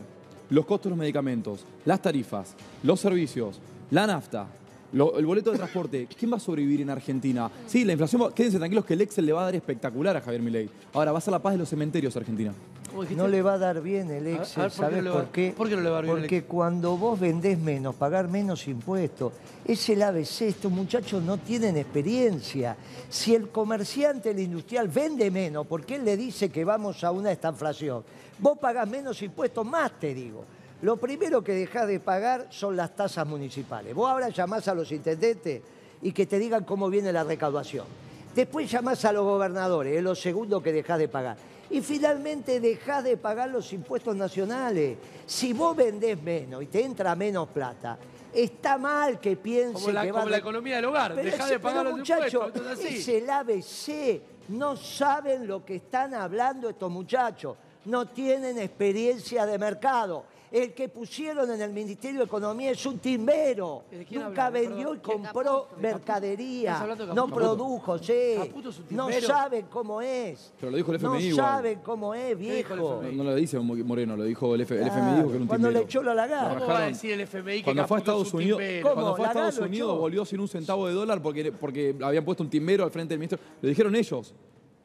[0.50, 3.60] los costos de los medicamentos, las tarifas, los servicios,
[3.92, 4.48] la nafta,
[4.93, 6.08] lo- el boleto de transporte.
[6.17, 7.49] ¿Quién va a sobrevivir en Argentina?
[7.67, 10.21] Sí, la inflación, va- quédense tranquilos que el Excel le va a dar espectacular a
[10.21, 10.69] Javier Milei.
[10.93, 12.54] Ahora, va a ser la paz de los cementerios Argentina.
[12.89, 13.21] ¿Cómo dijiste?
[13.21, 15.10] No le va a dar bien el a Excel, ver, ¿por qué ¿sabes no le
[15.12, 15.54] va- por qué?
[15.56, 16.49] por qué no le va a dar bien el Porque Excel?
[16.49, 19.32] cuando vos vendés menos, pagar menos impuestos,
[19.63, 22.75] es el ABC, estos muchachos no tienen experiencia.
[23.08, 27.32] Si el comerciante, el industrial vende menos, porque él le dice que vamos a una
[27.32, 28.04] estanflación,
[28.39, 30.45] vos pagás menos impuestos, más te digo.
[30.82, 33.94] Lo primero que dejás de pagar son las tasas municipales.
[33.94, 35.62] Vos ahora llamás a los intendentes
[36.02, 37.86] y que te digan cómo viene la recaudación.
[38.34, 41.36] Después llamás a los gobernadores, es lo segundo que dejás de pagar.
[41.70, 44.98] Y finalmente dejás de pagar los impuestos nacionales.
[45.26, 47.98] Si vos vendés menos y te entra menos plata,
[48.34, 51.30] está mal que piense Como la, que como va la a- economía del hogar, Pero
[51.30, 52.68] dejá de pagar pero, los muchacho, impuestos.
[52.80, 52.96] Así.
[52.98, 54.22] es el ABC.
[54.50, 57.58] No saben lo que están hablando estos muchachos.
[57.86, 60.24] No tienen experiencia de mercado.
[60.52, 63.84] El que pusieron en el Ministerio de Economía es un timbero.
[63.92, 66.80] ¿De quién Nunca vendió y compró ¿Estás mercadería.
[67.14, 67.36] No Caputo?
[67.36, 68.14] produjo, sí.
[68.38, 70.52] Caputo es un No saben cómo es.
[70.60, 71.46] Pero lo dijo el No FMI igual.
[71.46, 72.76] saben cómo es, viejo.
[73.04, 75.42] No, no lo dice Moreno, lo dijo el, F- el FMI, Claro, dijo que era
[75.44, 76.54] un Cuando le echó la lagarra.
[76.56, 79.16] ¿Cómo va a Bajaron- decir el FMI que Cuando fue a Estados un Unidos, cuando
[79.16, 82.26] fue a Lagarde Estados lo Unidos volvió sin un centavo de dólar porque, porque habían
[82.26, 83.38] puesto un timbero al frente del ministro.
[83.62, 84.34] Lo dijeron ellos.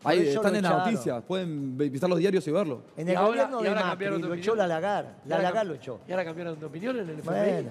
[0.04, 0.92] Por Ahí eso están lo en las echaron.
[0.92, 2.82] noticias, pueden visitar los diarios y verlo.
[2.96, 4.44] En Y el ahora- gobierno y de ahora Macri cambiaron de lo opinión.
[4.44, 5.14] echó la Lagar.
[5.24, 6.00] Y La Lagar lo echó.
[6.06, 7.40] ¿Y ahora cambiaron de opinión en el FMI?
[7.52, 7.70] Bueno.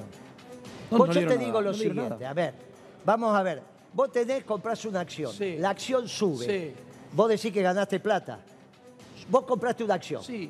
[0.92, 2.30] No, Vos no yo dieron te nada, digo lo no dieron siguiente, nada.
[2.30, 2.54] a ver,
[3.06, 3.62] vamos a ver.
[3.94, 5.32] Vos tenés, comprás una acción.
[5.32, 5.58] Sí.
[5.60, 6.46] La acción sube.
[6.46, 6.74] Sí.
[7.14, 8.40] Vos decís que ganaste plata.
[9.30, 10.24] Vos compraste una acción.
[10.24, 10.50] Sí.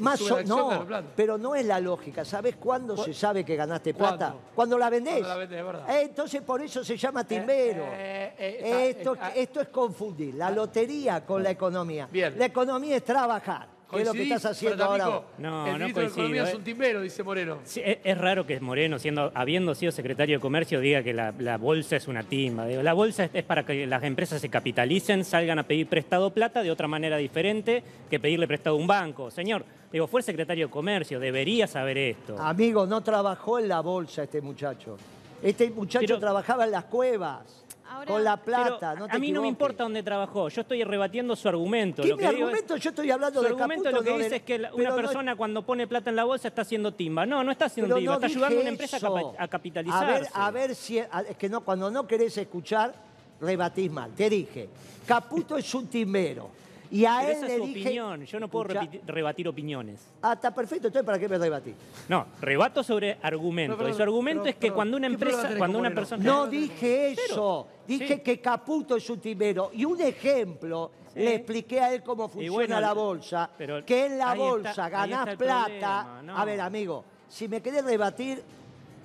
[0.00, 2.24] Más o- no, pero no es la lógica.
[2.24, 4.16] ¿Sabés cuándo ¿Cu- se sabe que ganaste ¿Cuándo?
[4.18, 4.34] plata?
[4.54, 5.14] Cuando la vendés.
[5.14, 5.90] Cuando la vendés, es verdad.
[5.90, 7.84] Eh, entonces por eso se llama timbero.
[7.86, 9.04] eh, eh,
[9.36, 12.08] esto es confundir la lotería con la economía.
[12.10, 12.38] Bien.
[12.38, 13.77] La economía es trabajar.
[13.90, 15.04] ¿Qué es lo que ¿Coincidís, estás haciendo ahora?
[15.38, 16.56] No, el no ministro de coincido, Economía es eh.
[16.56, 17.58] un timbero, dice Moreno.
[17.64, 21.32] Sí, es, es raro que Moreno, siendo, habiendo sido secretario de Comercio, diga que la,
[21.38, 22.66] la bolsa es una timba.
[22.66, 26.30] Digo, la bolsa es, es para que las empresas se capitalicen, salgan a pedir prestado
[26.34, 29.30] plata de otra manera diferente que pedirle prestado a un banco.
[29.30, 32.38] Señor, digo, fue el secretario de Comercio, debería saber esto.
[32.38, 34.98] Amigo, no trabajó en la bolsa este muchacho.
[35.42, 38.94] Este muchacho Pero- trabajaba en las cuevas, Ahora- con la plata.
[38.94, 42.02] No te a mí no me importa dónde trabajó, yo estoy rebatiendo su argumento.
[42.02, 42.76] ¿Qué Lo que es- argumento?
[42.76, 44.90] Yo estoy hablando Su de argumento Caputo, lo que no dice es que la- una
[44.90, 47.24] no- persona cuando pone plata en la bolsa está haciendo timba.
[47.26, 49.14] No, no está haciendo timba, está ayudando a una empresa a eso.
[49.14, 50.04] capa- a capitalizarse.
[50.06, 50.98] A ver, a ver si...
[50.98, 52.94] a- es que no, cuando no querés escuchar,
[53.40, 54.10] rebatís mal.
[54.12, 54.68] Te dije,
[55.06, 56.50] Caputo es un timbero.
[56.90, 57.80] Y a Pero él esa le es su dije...
[57.80, 58.68] opinión, yo no puedo
[59.06, 60.00] rebatir opiniones.
[60.22, 61.74] Ah, está perfecto, entonces ¿para qué me rebatís?
[62.08, 63.76] No, rebato sobre argumento.
[63.76, 66.24] Pero, y su argumento pero, es que cuando una ¿qué problema empresa, cuando una persona...
[66.24, 67.22] No dije eso.
[67.28, 67.66] Cero.
[67.86, 68.20] Dije Sí.
[68.22, 69.70] que Caputo es un timbero.
[69.74, 71.20] Y un ejemplo, Sí.
[71.20, 73.50] le expliqué a él cómo funciona bueno, la bolsa.
[73.56, 76.20] pero que en la está- bolsa ganás está el plata.
[76.22, 76.36] no.
[76.38, 78.42] A ver, amigo, si me querés rebatir,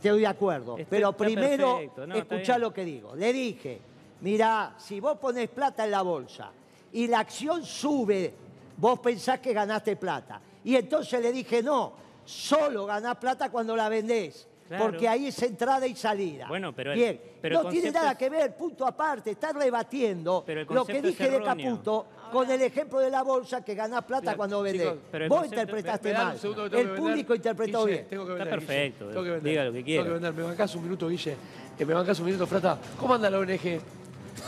[0.01, 0.77] te doy de acuerdo.
[0.89, 3.15] Pero primero, no, escuchá lo que digo.
[3.15, 3.79] Le dije,
[4.21, 6.51] mirá, si vos ponés plata en la bolsa
[6.93, 8.33] y la acción sube,
[8.77, 10.39] vos pensás que ganaste plata.
[10.63, 11.93] Y entonces le dije, no,
[12.25, 14.47] solo ganás plata cuando la vendés.
[14.67, 14.85] Claro.
[14.85, 16.47] Porque ahí es entrada y salida.
[16.47, 19.31] Bueno, pero el- Bien, pero el no tiene nada es- que ver, punto aparte.
[19.31, 21.43] Está rebatiendo Pero lo que dije de.
[21.43, 24.83] Caputo con el ejemplo de la bolsa que ganás plata cuando vendés.
[24.87, 26.37] chicos, pero el Vos concepto- interpretaste mal.
[26.41, 26.95] El vender.
[26.95, 28.07] público interpretó Guille, bien.
[28.09, 28.55] tengo que Está Guille.
[28.57, 29.51] perfecto, Tengo que vender.
[29.51, 30.03] diga lo que quiera.
[30.03, 30.33] Tengo que vender.
[30.43, 31.35] ¿Me bancás un minuto, Guille?
[31.79, 32.79] ¿Me bancás un minuto, Frata?
[32.97, 33.81] ¿Cómo anda la ONG?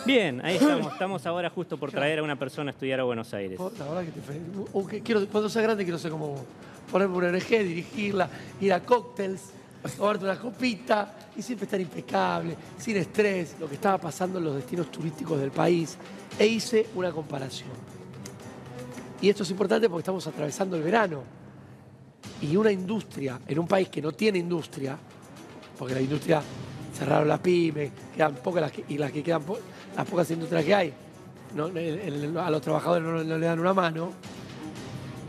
[0.05, 0.91] Bien, ahí estamos.
[0.93, 3.59] Estamos ahora justo por traer a una persona a estudiar a Buenos Aires.
[3.59, 4.67] La verdad que te felicito.
[4.73, 6.41] Uh, que quiero, cuando sea grande quiero ser como vos.
[6.91, 8.29] Ponerme una ONG, dirigirla,
[8.61, 9.49] ir a cócteles,
[9.97, 14.55] tomarte una copita y siempre estar impecable, sin estrés, lo que estaba pasando en los
[14.55, 15.97] destinos turísticos del país.
[16.37, 17.69] E hice una comparación.
[19.21, 21.23] Y esto es importante porque estamos atravesando el verano.
[22.41, 24.97] Y una industria, en un país que no tiene industria,
[25.79, 26.41] porque la industria
[26.95, 29.57] cerraron las pymes, quedan pocas las que- y las que quedan, po-
[29.95, 30.93] las pocas industrias que hay,
[31.57, 34.11] a los trabajadores no, le dan una mano.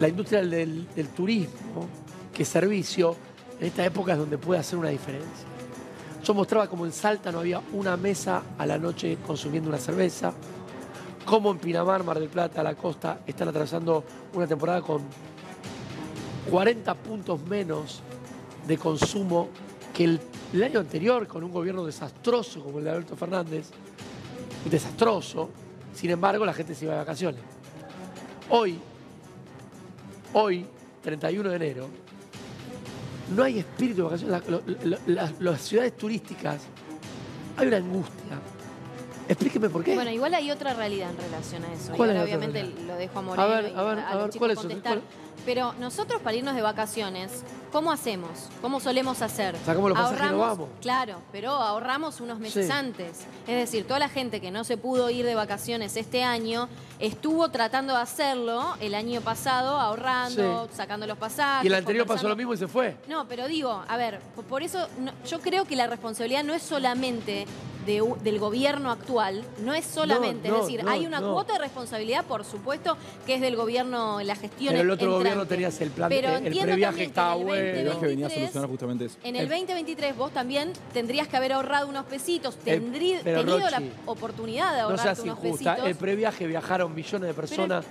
[0.01, 1.87] La industria del, turismo,
[2.35, 3.17] que es servicio,
[3.61, 5.47] en esta época es donde puede hacer una diferencia.
[6.23, 10.33] Yo mostraba como en Salta no había una mesa a la noche consumiendo una cerveza,
[11.25, 15.03] como en Pinamar, Mar del Plata, la costa, están atravesando una temporada con
[16.51, 18.03] 40 puntos menos
[18.67, 19.49] de consumo
[19.95, 20.05] que
[20.53, 23.71] el año anterior, con un gobierno desastroso como el de Alberto Fernández,
[24.71, 25.51] desastroso,
[25.95, 27.41] sin embargo la gente se iba de vacaciones.
[28.51, 28.79] Hoy,
[30.33, 30.67] hoy,
[31.03, 31.89] 31 de enero,
[33.35, 34.43] no hay espíritu de vacaciones.
[35.07, 36.63] La- las- ciudades turísticas,
[37.57, 38.39] hay una angustia.
[39.29, 39.95] Explíqueme por qué.
[39.95, 41.93] Bueno, igual hay otra realidad en relación a eso.
[41.97, 42.81] ¿Cuál es ahora obviamente realidad?
[42.87, 44.59] lo dejo a Moreno A ver, a ver, a, ver, ¿cuál es?
[44.59, 44.93] contestar.
[45.01, 45.03] ¿Cuál?
[45.45, 48.31] Pero nosotros para irnos de vacaciones, ¿cómo hacemos?
[48.61, 49.57] ¿Cómo solemos hacer?
[49.65, 50.69] Sacamos los pasajes y nos vamos.
[50.81, 52.73] Claro, pero ahorramos unos meses Sí.
[52.73, 53.21] antes.
[53.47, 56.69] Es decir, toda la gente que no se pudo ir de vacaciones este año
[56.99, 61.65] estuvo tratando de hacerlo el año pasado, ahorrando, sacando los pasajes.
[61.65, 62.97] y el anterior pasó lo mismo y se fue.
[63.09, 66.63] No, pero digo, a ver, por eso no- yo creo que la responsabilidad no es
[66.63, 67.47] solamente
[67.87, 71.53] de del gobierno actual, no es solamente, No, no, es decir, no, hay una cuota
[71.53, 75.07] de responsabilidad, por supuero, que es del gobierno, la gestión En el otro.
[75.27, 77.53] Gobierno tenías el plan, Pero el- el previaje estaba bueno.
[77.55, 79.17] El viaje venía a 2023, solucionar justamente eso.
[79.25, 83.59] En el El- 2023 vos también tendrías que haber ahorrado unos pesitos, tendrí- pero, tenido
[83.59, 85.71] Rochi, la oportunidad de No ahorrarte seas unos injusta.
[85.73, 85.91] pesitos.
[85.91, 87.85] El previaje viajaron millones de personas.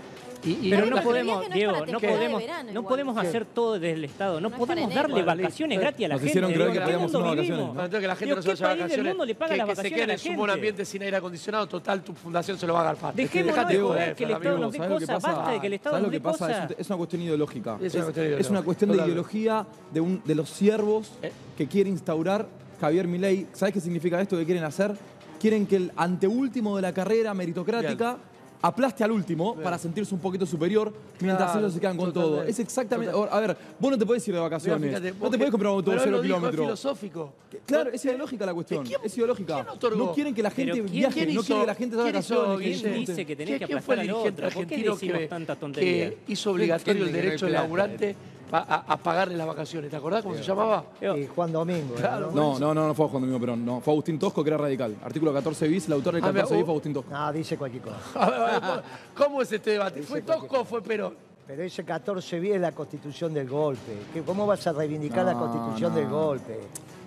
[0.45, 3.27] Y, y Pero no podemos, no Diego, no podemos, verano no podemos Sí.
[3.27, 4.39] hacer todo desde el Estado.
[4.41, 5.01] No podemos enero.
[5.07, 5.81] darle vacaciones listo.
[5.81, 6.29] gratis a la Nos gente.
[6.31, 7.29] hicieron creer que ¿en qué podíamos vivimos?
[7.35, 7.71] vacaciones, ¿no?
[7.71, 9.11] Entonces que la gente Digo, no se ¿qué vaya del vacaciones.
[9.13, 11.01] mundo le paga que, las que se vacaciones quede a en su buen ambiente sin
[11.03, 11.67] aire acondicionado.
[11.67, 13.13] Total, tu fundación se lo va a agarpar.
[13.15, 15.37] Dejate de joder, joder que el Estado nos dé ¿sabes lo que cosas, pasa?
[15.37, 16.51] basta de que el Estado ¿Sabes nos lo dé que pasa?
[16.51, 16.79] Es, cosas.
[16.79, 17.77] es una cuestión ideológica.
[17.81, 21.31] Es una cuestión de ideología de los siervos Eh.
[21.57, 22.47] que quiere instaurar
[22.81, 23.47] Javier Milei.
[23.53, 24.93] ¿Sabes qué significa esto que quieren hacer?
[25.39, 28.17] Quieren que el anteúltimo de la carrera meritocrática
[28.61, 32.43] aplaste al último para sentirse un poquito superior mientras Claro, ellos se quedan con todo.
[32.43, 33.13] Es exactamente...
[33.31, 34.89] A ver, vos no te podés ir de Mira, vacaciones.
[34.89, 36.65] fíjate, no te podés comprar un auto de cero dijo, es kilómetros.
[36.65, 37.33] filosófico.
[37.65, 38.85] Claro, es ideológica la cuestión.
[38.85, 39.65] ¿Quién- es ideológica.
[39.79, 39.97] quién?
[39.97, 42.03] No quieren que la gente ¿quién- viaje, ¿Quién no hizo- quieren que la gente hizo,
[42.05, 42.81] vacaciones.
[42.81, 44.55] ¿Quién dice que tenés ¿Quién- que aplastar el al dirigente otro?
[44.59, 48.15] ¿Por qué argentino decimos que, hizo obligatorio el no derecho del laburante
[48.51, 49.89] a, a pagarle las vacaciones?
[49.89, 50.83] ¿Te acordás cómo se llamaba?
[51.15, 51.95] Y Juan Domingo.
[51.95, 52.31] Claro.
[52.33, 52.59] ¿no?
[52.59, 53.65] No, no, no, fue Juan Domingo Perón.
[53.65, 54.95] No, fue Agustín Tosco, que era radical.
[55.03, 56.65] Artículo 14 bis, el autor del Ah, mira, 14 bis uh.
[56.65, 57.11] fue Agustín Tosco.
[57.11, 57.97] No, dice cualquier cosa.
[58.15, 58.83] A ver, a ver,
[59.15, 60.01] ¿Cómo es este debate?
[60.03, 61.15] ¿Fue Tosco o fue Perón?
[61.47, 63.93] Pero ese 14 bien es la constitución del golpe.
[64.13, 65.99] ¿Qué- ¿Cómo vas a reivindicar la constitución no.
[65.99, 66.59] del golpe?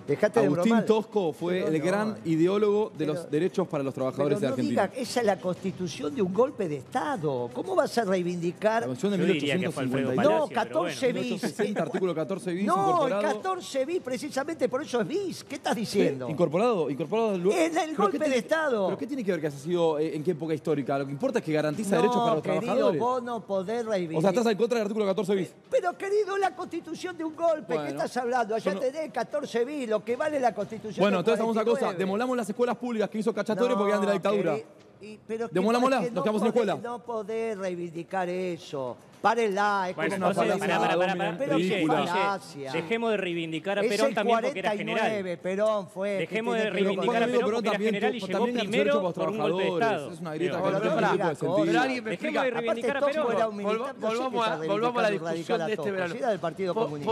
[0.09, 0.85] Dejate de Agustín.
[0.85, 4.39] Tosco fue Pero el no, gran ideólogo de pero- los derechos para los Pero trabajadores
[4.41, 4.87] de Argentina.
[4.87, 7.49] diga, esa es la constitución de un golpe de Estado.
[7.53, 8.81] ¿Cómo vas a reivindicar?
[8.81, 10.23] La Constitución de Yo diría que fue Alfredo 1852.
[10.23, 11.19] No, Palacio, pero 14 bueno.
[11.19, 11.29] bis.
[11.31, 13.21] 1860, artículo 14 bis No, el incorporado.
[13.41, 15.43] 14 bis, precisamente por eso es bis.
[15.43, 16.27] ¿Qué estás diciendo?
[16.29, 18.85] Incorporado, incorporado al En el ¿Pero golpe de tiene- Estado.
[18.87, 20.97] ¿Pero qué tiene que ver que haya sido eh, en qué época histórica?
[20.97, 22.99] Lo que importa es que garantiza derechos para los querido, trabajadores.
[22.99, 24.21] vos no podés O reivindicar.
[24.21, 25.53] sea, estás en contra del artículo 14 bis.
[25.69, 28.55] Pero querido, la constitución de un golpe, Bueno, ¿qué estás hablando?
[28.55, 31.79] Allá tenés 14 bis, lo que vale la constitución Bueno, entonces hagamos una cosa.
[31.79, 31.99] 49.
[31.99, 34.57] Demolamos las escuelas públicas que hizo Cachatore porque eran de la dictadura.
[35.01, 36.79] Y- pero que- Demolámosla, es que nos quedamos sin podés- escuela.
[36.81, 38.97] No podés reivindicar eso.
[39.21, 41.35] Párenla, es Bueno, como entonces, falacia pará, pará, pará, pará.
[41.37, 42.71] Pero qué falacia.
[42.71, 45.37] Dejemos de reivindicar a Es Perón el también porque era 49, general.
[45.39, 46.09] Perón fue.
[46.11, 47.25] ¿qué Dejemos de reivindicar a?
[47.25, 49.73] Perón porque era también general y llegó primero para por un los golpe de.
[49.73, 50.11] Estado.
[50.13, 51.65] Es una grieta que no tiene Pero ningún tipo de diga, sentido.
[51.65, 52.43] Pero alguien me Dejemos explica.
[52.43, 53.25] de reivindicar a Perón.
[53.27, 56.13] volvamos, a, la discusión de este verano.
[56.29, 57.11] Del Partido ¿Por, Comunista,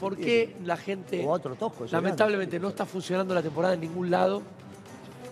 [0.00, 1.26] por qué, la gente
[1.90, 4.42] lamentablemente no está funcionando la temporada en ningún lado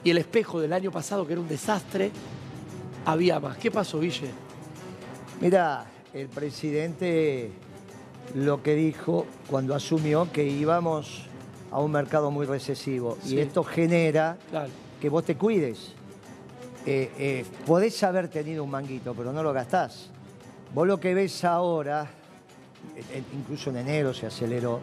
[0.05, 2.11] y el espejo del año pasado, que era un desastre,
[3.05, 3.57] había más?
[3.59, 4.31] ¿Qué pasó, Guille?
[5.41, 7.51] Mira, el presidente
[8.35, 11.23] lo que dijo cuando asumió que íbamos
[11.71, 13.37] a un mercado muy recesivo Sí.
[13.37, 14.71] y esto genera Claro.
[15.01, 15.93] que vos te cuides.
[16.87, 20.11] Eh, eh, podés haber tenido un manguito, pero no lo gastás.
[20.75, 22.09] Vos lo que ves ahora,
[23.37, 24.81] incluso en enero se aceleró,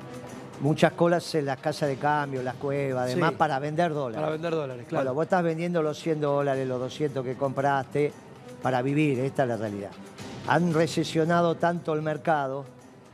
[0.61, 3.35] muchas colas en las casas de cambio, las cuevas, además Sí.
[3.37, 4.19] para vender dólares.
[4.19, 5.03] Para vender dólares, claro.
[5.05, 8.11] Bueno, vos estás vendiendo los 100 dólares, los 200 que compraste
[8.61, 9.91] para vivir, esta es la realidad.
[10.47, 12.65] Han recesionado tanto el mercado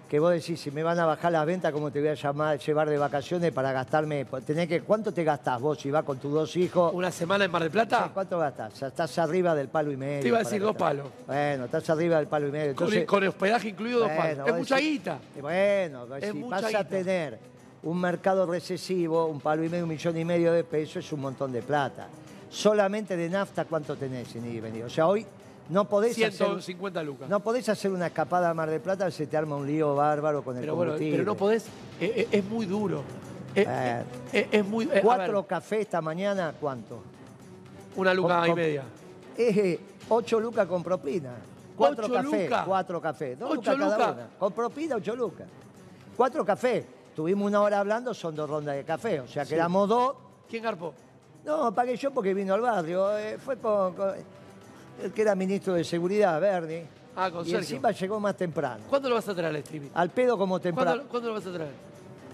[0.10, 2.60] que vos decís, si me van a bajar las ventas, ¿cómo te voy a llamar,
[2.60, 4.26] llevar de vacaciones para gastarme?
[4.26, 6.94] Pues Tenés que, ¿Cuánto te gastás vos si vas con tus dos hijos?
[6.94, 8.12] ¿Una semana en Mar del Plata?
[8.13, 8.82] ¿Cuánto gastás?
[8.84, 10.22] Estás arriba del palo y medio.
[10.22, 10.88] Te iba a decir dos gastar.
[10.98, 11.08] palos.
[11.26, 12.76] Bueno, estás arriba del palo y medio.
[12.76, 14.38] Con, Entonces, con hospedaje incluido, dos palos.
[14.46, 15.20] Es vos mucha decís- guita.
[15.41, 17.39] Bueno, Es si vas a tener
[17.84, 21.22] un mercado recesivo, un palo y medio, un millón y medio de pesos, es un
[21.22, 22.08] montón de plata.
[22.50, 24.84] Solamente de nafta, ¿cuánto tenés en ir y venir?
[24.86, 25.26] O sea, hoy
[25.69, 27.30] no podés, hacer, 150 lucas.
[27.30, 30.43] no podés hacer una escapada a Mar del Plata, se te arma un lío bárbaro
[30.43, 31.65] con el pero bueno, pero no podés.
[31.99, 33.01] eh, eh, es muy duro.
[33.56, 34.04] Eh,
[34.51, 34.86] es muy.
[34.86, 36.99] Cuatro cafés esta mañana, ¿cuánto?
[37.95, 38.84] una luca con- y media.
[40.10, 41.32] Ocho lucas con propina.
[41.75, 42.65] Cuatro cafés, lucas.
[42.65, 43.39] cuatro cafés.
[43.39, 44.13] Dos Ocho lucas cada lucas.
[44.15, 44.39] una.
[44.39, 45.47] Con propina, ocho lucas.
[46.15, 46.86] Cuatro cafés.
[47.15, 49.21] Tuvimos una hora hablando, son dos rondas de café.
[49.21, 49.51] O sea, Sí.
[49.56, 50.15] quedamos dos.
[50.49, 50.93] ¿Quién garpó?
[51.45, 53.17] No, pagué yo porque vino al barrio.
[53.17, 53.95] eh, fue con-
[55.03, 56.86] el que era ministro de Seguridad, Bernie.
[57.15, 57.60] Ah, con y Sergio.
[57.60, 58.84] encima llegó más temprano.
[58.89, 59.89] ¿Cuándo lo vas a traer al streaming?
[59.93, 60.91] Al pedo como temprano.
[60.91, 61.71] ¿Cuándo, cuándo lo vas a traer?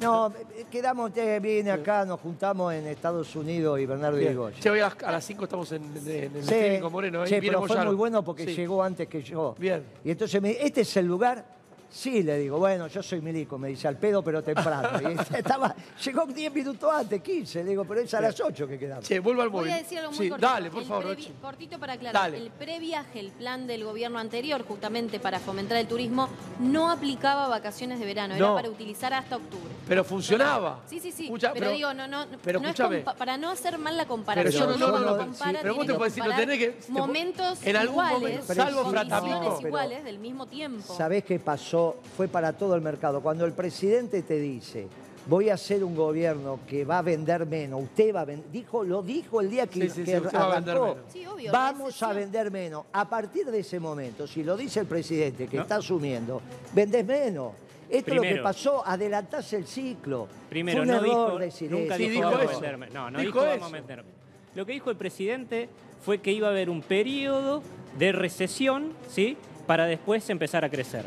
[0.02, 4.20] No, eh, quedamos, eh, viene acá, nos juntamos en Estados Unidos y Bernardo.
[4.20, 4.60] Irigoyen.
[4.60, 7.22] Che, hoy a las, a las 5 estamos en, el Sí, streaming con Moreno.
[7.22, 7.90] ahí sí, viene pero fue Moyano.
[7.92, 8.56] muy bueno porque Sí.
[8.56, 9.54] llegó antes que yo.
[9.60, 9.84] Bien.
[10.04, 11.46] Y entonces me dice, ¿este es el lugar?
[11.94, 14.90] Sí, le digo, bueno, yo soy milico, me dice, al pedo pero temprano.
[15.12, 18.80] Y estaba, llegó 10 minutos antes, 15, le digo, pero es a las 8 que
[18.80, 19.06] quedamos.
[19.06, 19.74] Che, vuelvo al Voy móvil.
[19.74, 20.48] a decir algo muy Sí, cortito.
[20.48, 21.32] dale, por El favor, previ-.
[21.42, 22.22] Cortito para aclarar.
[22.32, 22.38] Dale.
[22.38, 26.30] El previaje, el plan del gobierno anterior, justamente para fomentar el turismo,
[26.62, 28.56] no aplicaba vacaciones de verano, era No.
[28.56, 29.74] para utilizar hasta octubre.
[29.86, 30.80] Pero funcionaba.
[30.88, 31.26] Sí, sí, sí.
[31.26, 34.54] Escucha, pero, digo, no, no, pero no es para no hacer mal la Pero comparación.
[34.54, 36.80] yo no, no, no, compara, pero vos te puedes decir, no tenés que...
[36.88, 40.94] Momentos en algún iguales, momento, Pero salvo sí, pero- iguales del mismo tiempo.
[40.96, 41.81] ¿Sabés qué pasó?
[42.18, 43.22] Fue para todo el mercado.
[43.22, 44.88] Cuando el presidente te dice,
[45.28, 48.84] voy a hacer un gobierno que va a vender menos, usted va a vender, dijo,
[48.84, 50.96] lo dijo el día que, Sí, sí, sí, que usted va a vender arrancó.
[50.96, 51.12] menos.
[51.14, 52.86] Sí, obvio, Vamos a vender menos.
[52.92, 55.64] A partir de ese momento, si lo dice el presidente que No.
[55.64, 56.42] está asumiendo,
[56.74, 57.54] vendés menos.
[57.90, 60.28] Esto es lo que pasó, adelantás el ciclo.
[60.50, 62.04] Primero, Fue un no error dijo, decir nunca eso.
[62.10, 62.52] Dijo, vamos a eso.
[62.54, 62.90] venderme.
[62.90, 64.10] No, no Dijo dijo, vamos a venderme.
[64.56, 65.68] Lo que dijo el presidente
[66.04, 67.62] fue que iba a haber un periodo
[68.00, 69.36] de recesión, ¿sí?
[69.68, 71.06] Para después empezar a crecer.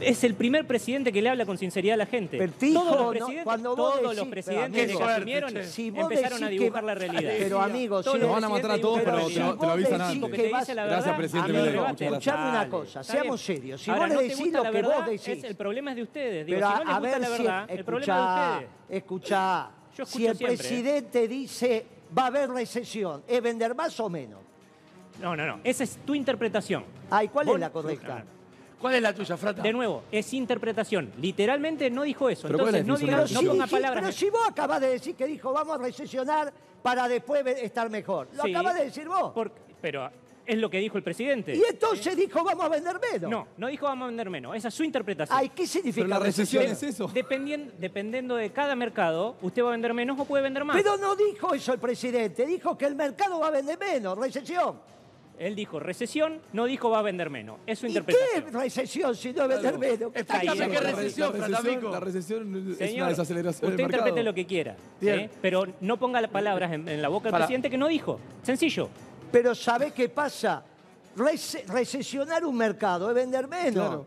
[0.00, 2.36] Es el primer presidente que le habla con sinceridad a la gente.
[2.48, 5.64] Todos los no, presidentes, cuando vos todos decís- los pero, presidentes amigo, que asumieron.
[5.64, 7.32] Si empezaron a dibujar que- la realidad.
[7.38, 9.58] Pero amigo, Todos si los Nos van a matar a todos, pero dibujan te lo,
[9.58, 10.42] te lo avisan si antes.
[10.42, 10.86] dice la.
[10.86, 12.04] Gracias, presidente.
[12.06, 13.80] Escuchame una cosa, seamos serios.
[13.82, 15.28] Si Ahora, vos le no decís lo la que vos verdad, decís.
[15.28, 16.46] es- el problema es de ustedes.
[16.46, 18.60] Digo, Pero si a, no les a gusta ver la si verdad, el problema es
[18.60, 19.02] de ustedes.
[19.02, 19.70] escuchá.
[20.06, 20.38] Si el ¿eh?
[20.44, 24.40] presidente dice va a haber recesión, ¿es vender más o menos?
[25.22, 25.60] No, no, no.
[25.62, 26.84] Esa es tu interpretación.
[27.10, 28.24] Ay, ¿cuál es la correcta?
[28.84, 29.62] ¿Cuál es la tuya, Frata?
[29.62, 31.10] De nuevo, es interpretación.
[31.18, 32.46] Literalmente no dijo eso.
[32.48, 34.02] Pero ¿cuál es Entonces no no ponga palabras.
[34.02, 38.28] pero si vos acabás de decir que dijo vamos a recesionar para después estar mejor.
[38.34, 39.32] Lo Sí, acabas de decir vos.
[39.32, 40.10] por- pero
[40.44, 41.56] es lo que dijo el presidente.
[41.56, 43.30] Y entonces dijo vamos a vender menos.
[43.30, 44.54] No, no dijo vamos a vender menos.
[44.54, 45.38] Esa es su interpretación.
[45.38, 47.08] Ay, ¿qué significa Pero la recesión es eso.
[47.08, 50.76] Dependien- dependiendo de cada mercado, usted va a vender menos o puede vender más.
[50.76, 54.78] Pero no dijo eso el presidente, dijo que el mercado va a vender menos, recesión.
[55.38, 57.58] Él dijo recesión, no dijo va a vender menos.
[57.66, 58.44] Es su ¿Y interpretación.
[58.44, 60.12] qué recesión si no vender menos?
[60.12, 63.86] ¿Qué está qué La, recesión, la recesión, la recesión es una Señor, desaceleración usted del
[63.86, 64.76] interprete lo que quiera.
[65.00, 65.28] ¿eh?
[65.42, 67.46] pero no ponga las palabras en, en la boca del Para.
[67.46, 68.20] presidente que no dijo.
[68.42, 68.88] Sencillo.
[69.32, 70.62] Pero ¿sabe qué pasa?
[71.16, 73.72] Rece- recesionar un mercado es vender menos.
[73.74, 74.06] Claro.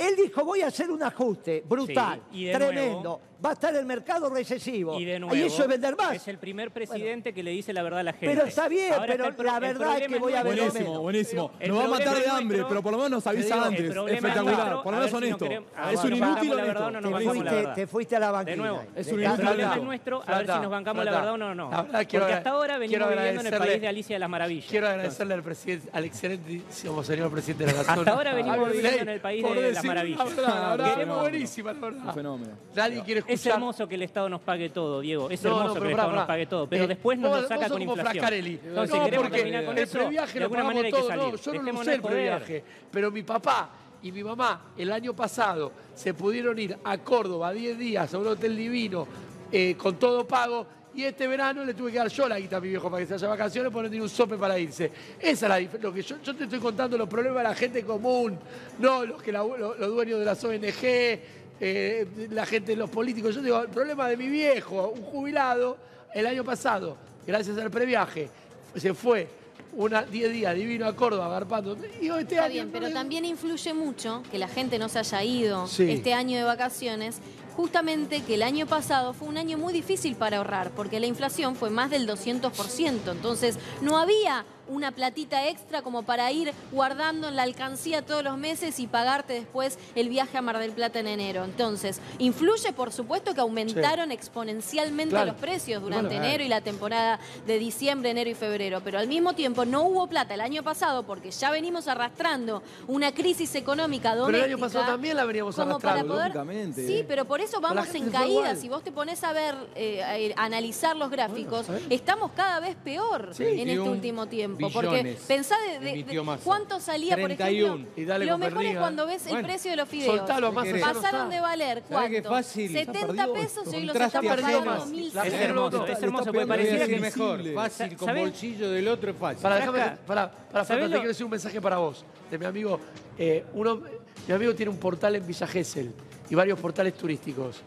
[0.00, 2.92] Él dijo, voy a hacer un ajuste brutal, Sí, y de tremendo.
[3.02, 5.00] nuevo- va a estar el mercado recesivo.
[5.00, 6.14] Y de nuevo, y eso es vender más.
[6.14, 8.26] es el primer presidente que le dice la verdad a la gente.
[8.34, 10.42] Pero está bien, Ahora pero está el la el verdad es que problema voy a
[10.42, 11.02] vender Buenísimo, menos.
[11.02, 11.50] buenísimo.
[11.58, 13.44] El Nos va a matar problema de hambre, nuestro- pero por lo menos nos avisa
[13.54, 13.90] digo, el antes.
[13.92, 14.56] problema Espectacular.
[14.58, 15.44] nuestro- por lo menos ver si no honesto.
[15.90, 17.74] es si un inútil la verdad o no nos te, fuiste, verdad.
[17.74, 18.50] te fuiste a la banquina.
[18.50, 21.04] De nuevo, Es un el inútil problema la- es nuestro, a ver si nos bancamos
[21.06, 21.54] la verdad o no.
[21.54, 21.70] no.
[21.70, 24.66] Porque hasta ahora venimos viviendo en el país de Alicia de las Maravillas.
[24.68, 27.98] Quiero agradecerle al presidente, al excelentísimo señor presidente de la Nación.
[28.00, 29.89] Hasta ahora venimos Javier viviendo en el país de las maravillas.
[29.94, 32.14] Queremos- es buenísima, la Un verdad.
[32.14, 32.52] fenómeno.
[32.74, 33.54] Nadie quiere Es escuchar.
[33.54, 35.30] hermoso que el Estado nos pague todo, Diego.
[35.30, 36.26] Es No, no, hermoso que pero el pará, Estado nos pará.
[36.26, 36.66] pague todo.
[36.68, 38.12] Pero Eh, después nos vos- lo saca sos con como inflación.
[38.22, 38.60] Frascarelli.
[38.64, 39.98] Entonces, no, queremos porque terminar con el eso.
[39.98, 41.08] previaje de lo alguna pagamos manera hay que todo.
[41.08, 41.22] salir.
[41.24, 42.14] No, yo no lo Dejémonos el joder.
[42.16, 42.64] previaje.
[42.90, 43.68] Pero mi papá
[44.02, 48.26] y mi mamá el año pasado se pudieron ir a Córdoba 10 días a un
[48.28, 49.06] hotel divino
[49.52, 50.66] eh, con todo pago.
[50.94, 53.06] Y este verano le tuve que dar yo la guita a mi viejo para que
[53.06, 54.90] se vaya de vacaciones porque no tiene un sope para irse.
[55.20, 57.54] Esa es la dif- lo que yo, yo te estoy contando los problemas de la
[57.54, 58.36] gente común,
[58.80, 61.20] no los que la- los dueños de las ONG,
[61.62, 63.34] eh, la gente, los políticos.
[63.36, 65.76] Yo digo, el problema de mi viejo, un jubilado,
[66.12, 68.28] el año pasado, gracias al previaje,
[68.74, 69.28] se fue
[69.76, 71.76] una 10 días divino a Córdoba, agarpando.
[72.00, 74.88] Y este Está año bien, no pero le- también influye mucho que la gente no
[74.88, 75.88] se haya ido Sí.
[75.88, 77.20] este año de vacaciones.
[77.60, 81.56] Justamente que el año pasado fue un año muy difícil para ahorrar, porque la inflación
[81.56, 83.12] fue más del 200%.
[83.12, 88.38] Entonces, no había una platita extra como para ir guardando en la alcancía todos los
[88.38, 91.44] meses y pagarte después el viaje a Mar del Plata en enero.
[91.44, 95.32] Entonces, influye, por supuesto, que aumentaron exponencialmente Claro.
[95.32, 98.80] los precios durante Bueno, enero y la temporada de diciembre, enero y febrero.
[98.84, 103.12] Pero al mismo tiempo no hubo plata el año pasado porque ya venimos arrastrando una
[103.12, 104.46] crisis económica Pero doméstica.
[104.46, 106.14] el año pasado también la veníamos como para arrastrando.
[106.14, 106.86] poder lógicamente.
[106.86, 110.40] sí pero por eso vamos en caída si vos te pones a ver eh, a,
[110.42, 115.20] a analizar los gráficos estamos cada vez peor en este 21 último tiempo porque billones
[115.26, 116.04] pensá de,
[116.44, 117.74] cuánto salía por 31.
[117.74, 120.52] ejemplo Y dale lo mejor es cuando ves el Bueno, precio de los fideos Soltalo,
[120.52, 122.72] más ¿Qué ya no pasaron de valer ¿Sabés qué cuánto fácil?
[122.72, 124.78] 70 perdido pesos y hoy los a pagando Roma.
[124.86, 125.12] 1.100.
[125.12, 129.10] La Es gente hermoso, es hermoso, porque pareciera que mejor, fácil, con bolsillo del otro
[129.10, 129.42] es fácil.
[129.42, 132.44] Para, déjame, para, para, ¿Sabés Fernando, te quiero decir un mensaje para vos, de mi
[132.44, 132.80] amigo.
[133.18, 133.82] Eh, uno,
[134.26, 135.92] mi amigo tiene un portal en Villa Gesell
[136.28, 137.60] y varios portales turísticos.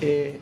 [0.00, 0.38] Eh,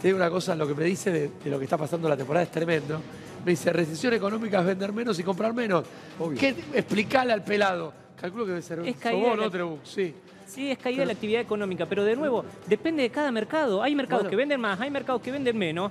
[0.00, 2.16] te digo una cosa, lo que me dice de, de lo que está pasando la
[2.16, 3.00] temporada es tremendo.
[3.44, 5.84] Me dice, recesión económica es vender menos y comprar menos.
[6.18, 6.38] Obvio.
[6.38, 7.92] ¿Qué, explicale al pelado.
[8.20, 9.80] Calculo que debe ser Es caída la- ¿no, Trebuch?
[9.84, 10.14] Sí.
[10.46, 13.82] Sí, es caída de la actividad económica, pero de nuevo, depende de cada mercado.
[13.82, 14.30] Hay mercados Bueno.
[14.30, 15.90] que venden más, hay mercados que venden menos.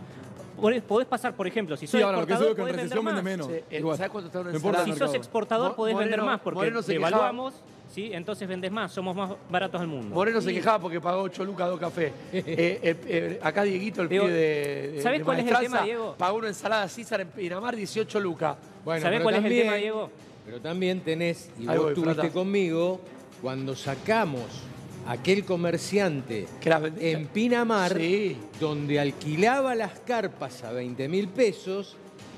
[0.59, 2.65] Podés- Podés pasar, por ejemplo, si sos Sí, ahora lo que exportador, seguro que en
[2.65, 3.47] podés vender recesión vende más.
[3.47, 3.91] menos.
[3.93, 3.97] Sí.
[3.97, 7.07] ¿sabes cuánto está una Si sos exportador, Mo- podés vender más porque Moreno se quejaba-
[7.09, 7.53] devaluamos,
[7.89, 8.11] ¿sí?
[8.13, 10.13] entonces vendes más, somos más baratos del mundo.
[10.15, 12.11] Moreno se quejaba porque pagó 8 lucas dos cafés.
[12.33, 15.81] Eh, eh, eh, acá Dieguito, el Diego, pibe de, ¿sabés de cuál es el tema,
[15.81, 16.15] Diego?
[16.17, 18.55] Pagó una ensalada César en Pinamar 18 lucas.
[18.85, 20.09] Bueno, ¿Sabés cuál es el tema, Diego?
[20.45, 22.33] Pero también tenés, y Ahí vos voy, estuviste Frata.
[22.33, 23.01] conmigo,
[23.41, 24.43] cuando sacamos
[25.07, 26.47] aquel comerciante
[26.99, 28.37] en Pinamar, Sí.
[28.59, 31.95] donde alquilaba las carpas a 20 mil pesos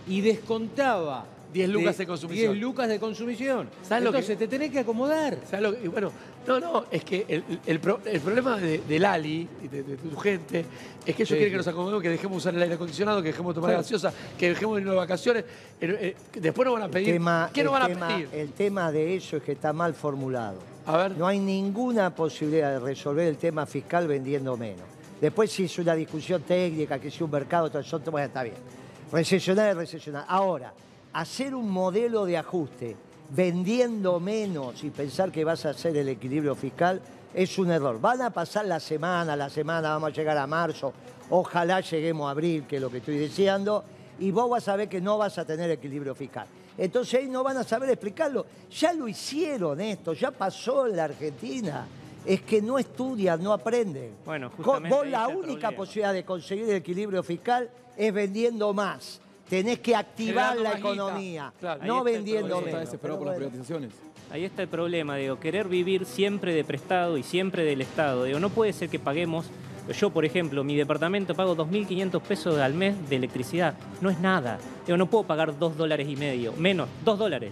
[0.08, 2.52] y descontaba 10 lucas de- de consumición.
[2.54, 3.70] 10 lucas de consumición.
[3.84, 5.38] ¿Sabes lo que- Entonces te tenés que acomodar.
[5.50, 6.12] ¿Sabes lo que- bueno,
[6.48, 9.98] no, no, es que el, el pro- el problema de, del Ali y de, de
[9.98, 10.66] tu gente
[11.06, 13.30] es que ellos Sí, quieren que nos acomodemos, que dejemos usar el aire acondicionado, que
[13.30, 13.84] dejemos tomar Claro.
[13.84, 15.46] gaseosa, que dejemos ir de vacaciones.
[15.82, 17.14] Eh, después nos van a El pedir.
[17.14, 18.30] tema, ¿Qué nos van a pedir?
[18.34, 20.58] el tema de eso es que está mal formulado.
[20.86, 21.12] A ver.
[21.18, 24.86] No hay ninguna posibilidad de resolver el tema fiscal vendiendo menos.
[25.20, 28.56] Después si es una discusión técnica, que si un mercado, todo eso, bueno, está bien.
[29.12, 30.26] Recesionar es recesionar.
[30.28, 30.74] Ahora,
[31.14, 32.96] hacer un modelo de ajuste
[33.30, 37.02] vendiendo menos y pensar que vas a hacer el equilibrio fiscal
[37.34, 38.00] es un error.
[38.00, 40.94] Van a pasar la semana, la semana, vamos a llegar a marzo,
[41.30, 43.84] ojalá lleguemos a abril, que es lo que estoy deseando,
[44.20, 46.48] y vos vas a ver que no vas a tener equilibrio fiscal.
[46.78, 48.46] Entonces ahí no van a saber explicarlo.
[48.70, 51.88] Ya lo hicieron esto, ya pasó en la Argentina.
[52.26, 54.14] Es que no estudian, no aprenden.
[54.24, 59.20] Bueno, justamente Vos la única posibilidad de conseguir el equilibrio fiscal es vendiendo más.
[59.52, 61.84] Tenés que activar la economía, Claro.
[61.86, 62.56] No está el vendiendo.
[62.56, 62.80] Está menos.
[62.80, 63.92] desesperado por las privatizaciones.
[64.32, 68.24] Ahí está el problema, digo, querer vivir siempre de prestado y siempre del Estado.
[68.24, 69.48] Digo, no puede ser que paguemos,
[70.00, 73.74] yo por ejemplo, mi departamento pago 2.500 pesos al mes de electricidad.
[74.00, 74.58] No es nada.
[74.86, 77.52] Digo, no puedo pagar 2 dólares y medio, menos, 2 dólares.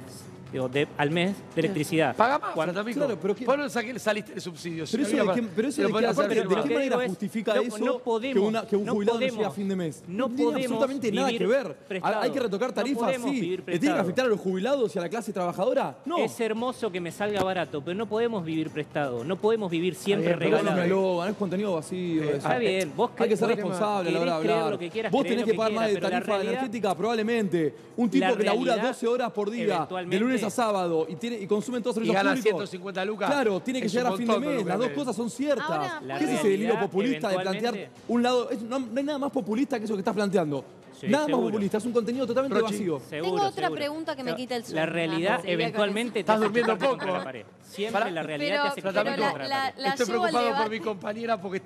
[0.51, 2.15] Digo, de, al mes de electricidad.
[2.15, 2.83] Paga más, Cuando-.
[2.83, 4.89] Claro, pero ¿qué- Vos no saqué- saliste de subsidios.
[4.91, 6.31] Pero eso no de había qué, pa- pero eso te lo de qué, podías aparte,
[6.33, 8.61] hacer ¿de pero qué lo que manera es, justifica no- eso no que, podemos- una-
[8.67, 10.03] que un no jubilado no podemos- llegue a fin de mes?
[10.07, 11.75] no tiene podemos absolutamente nada que ver.
[11.87, 12.21] prestado.
[12.21, 13.57] Hay que retocar No tarifas, sí.
[13.65, 15.97] ¿Le tiene que afectar a los jubilados y a la clase trabajadora?
[16.05, 16.17] No.
[16.17, 19.23] Es hermoso que me salga barato, pero no podemos vivir prestado.
[19.23, 22.23] No podemos vivir siempre bien, Pero no es contenido vacío.
[22.23, 22.37] eso.
[22.37, 24.79] Está bien, vos Hay que ser responsable a la hora de hablar.
[25.11, 27.73] Vos tenés que pagar más de tarifa energética, probablemente.
[27.97, 31.15] Un tipo que labura realidad, 12 horas por día, de eventualmente- lunes a sábado, y,
[31.15, 32.69] tiene, y consume todos los Y servicios gana públicos.
[32.69, 33.29] 150 lucas.
[33.29, 34.65] Claro, tiene que Es llegar a fin de mes.
[34.65, 35.69] Las dos cosas son ciertas.
[35.69, 38.49] Ahora- ¿Qué es ese delirio populista de plantear un lado?
[38.49, 40.63] es- no, no hay nada más populista que eso que estás planteando.
[40.99, 41.43] Sí, nada seguro.
[41.45, 42.73] más populista, es un contenido totalmente Rochi.
[42.73, 42.99] vacío.
[43.09, 43.75] Seguro, Tengo otra seguro.
[43.79, 44.79] pregunta que me quita el sueño.
[44.81, 46.89] La realidad, Ah, eventualmente, te Estás durmiendo poco.
[46.89, 47.45] contra la pared.
[47.63, 51.61] Siempre la realidad Pero- te hace la- Estoy preocupado por mi compañera porque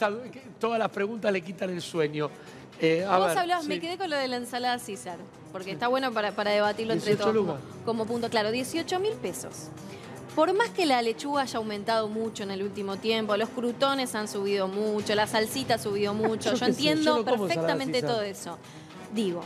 [0.59, 2.29] todas las preguntas le quitan el sueño.
[2.83, 3.69] Eh, a Vos ver, hablabas, sí.
[3.69, 5.17] me quedé con lo de la ensalada César,
[5.53, 8.51] porque está bueno para, para debatirlo entre 18 todos como, como punto claro.
[8.51, 9.69] 18 mil pesos.
[10.35, 14.27] Por más que la lechuga haya aumentado mucho en el último tiempo, los crutones han
[14.27, 17.47] subido mucho, la salsita ha subido mucho, Yo yo, qué sé, entiendo yo no como
[17.47, 18.57] perfectamente todo eso.
[19.13, 19.43] Digo,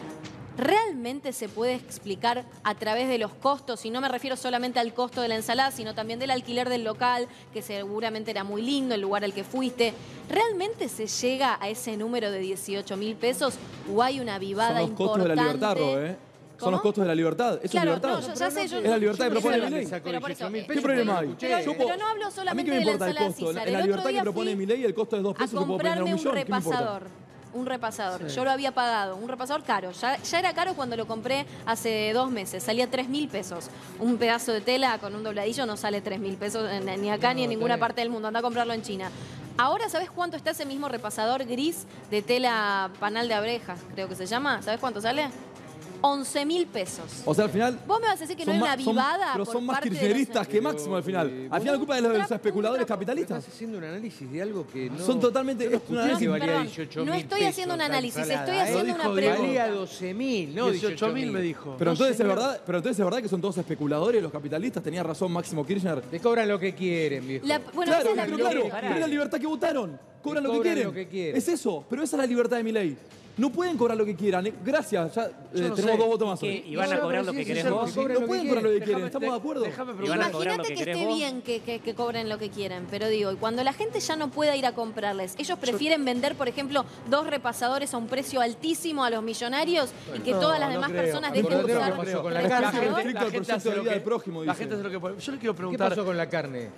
[0.57, 3.85] ¿realmente se puede explicar a través de los costos?
[3.85, 6.83] Y no me refiero solamente al costo de la ensalada, sino también del alquiler del
[6.83, 9.93] local, que seguramente era muy lindo, el lugar al que fuiste.
[10.29, 13.55] ¿Realmente se llega a ese número de 18 mil pesos
[13.93, 16.15] o hay una Son vivada los costos de la libertad, Ro, ¿eh?
[16.57, 16.71] Son ¿Cómo?
[16.71, 17.59] los costos de la libertad.
[17.61, 18.09] Eso Claro, es libertad.
[18.19, 19.87] no, yo ya sé, yo- es la libertad yo que propone mi ley.
[20.03, 21.35] pero por eso, ¿Qué problema hay?
[21.39, 23.49] Pero, Yo pero no hablo a mí solamente qué me de la importa el costo.
[23.51, 25.55] En la El libertad que propone mi ley, el costo de dos a pesos se
[25.57, 26.33] puede poner a un comprarme un millón.
[26.33, 26.77] ¿Qué me importa?
[26.79, 27.26] repasador.
[27.53, 28.29] Un repasador.
[28.29, 28.35] Sí.
[28.35, 29.15] Yo lo había pagado.
[29.15, 29.91] Un repasador caro.
[29.91, 32.63] Ya, ya era caro cuando lo compré hace dos meses.
[32.63, 33.69] Salía 3 mil pesos.
[33.99, 36.69] Un pedazo de tela con un dobladillo no sale 3 mil pesos
[36.99, 38.27] ni acá ni en ninguna parte del mundo.
[38.27, 39.09] Anda a comprarlo en China.
[39.59, 43.79] Ahora, ¿sabes cuánto está ese mismo repasador gris de tela panal de abejas?
[43.95, 44.61] Creo que se llama.
[44.61, 45.29] ¿Sabes cuánto sale?
[46.01, 47.05] 11 mil pesos.
[47.25, 47.79] O sea, al final.
[47.87, 49.89] Vos me vas a decir que no hay una vivada Pero por son más parte
[49.89, 51.47] de los- kirchneristas que Máximo al final.
[51.51, 53.39] Al final, la culpa de los especuladores capitalistas.
[53.39, 54.99] Estás haciendo un análisis de algo que no...
[54.99, 55.65] Son totalmente.
[55.65, 58.59] Es un análisis- que valía Perdón, 18 no estoy pesos haciendo un análisis, estoy ¿eh?
[58.61, 59.41] haciendo una pregunta.
[59.41, 61.75] Valía 12 mil, no 18 mil me dijo.
[61.77, 64.83] Pero entonces, es verdad, pero entonces es verdad que son todos especuladores los capitalistas.
[64.83, 66.01] Tenía razón Máximo Kirchner.
[66.01, 67.45] Te cobran lo que quieren, viejo.
[67.45, 69.99] La- bueno, claro, esa es la pero claro, pero es la libertad que votaron.
[70.21, 70.87] Cobran lo que, Cobran quieren.
[70.89, 71.35] lo que quieren.
[71.37, 72.97] Es eso, pero esa es la libertad de mi ley.
[73.37, 74.47] No pueden cobrar lo que quieran.
[74.47, 74.53] eh.
[74.65, 75.97] Gracias, ya eh, no tenemos sé.
[75.97, 76.41] dos votos más.
[76.43, 76.61] ¿Y hoy.
[76.61, 76.67] qué?
[76.69, 77.95] ¿Y van a No, cobrar lo que querés vos?
[77.95, 79.05] No pueden cobrar lo que quieren.
[79.05, 79.65] ¿estamos de acuerdo?
[79.65, 81.15] Imagínate que esté vos.
[81.15, 84.15] bien que, que- que cobren lo que quieren, pero digo, y cuando la gente ya
[84.15, 88.41] no pueda ir a comprarles, ellos prefieren vender, por ejemplo, dos repasadores a un precio
[88.41, 91.03] altísimo a los millonarios y que No, todas las no demás creo.
[91.03, 92.49] personas dejen de usar pasó con la carne.
[92.49, 93.01] La repasador.
[93.03, 93.13] gente,
[93.47, 95.21] la hace lo que prójimo, La gente hace lo que.
[95.21, 95.89] Yo le quiero ¿Qué preguntar.
[95.89, 96.69] pasó con la carne?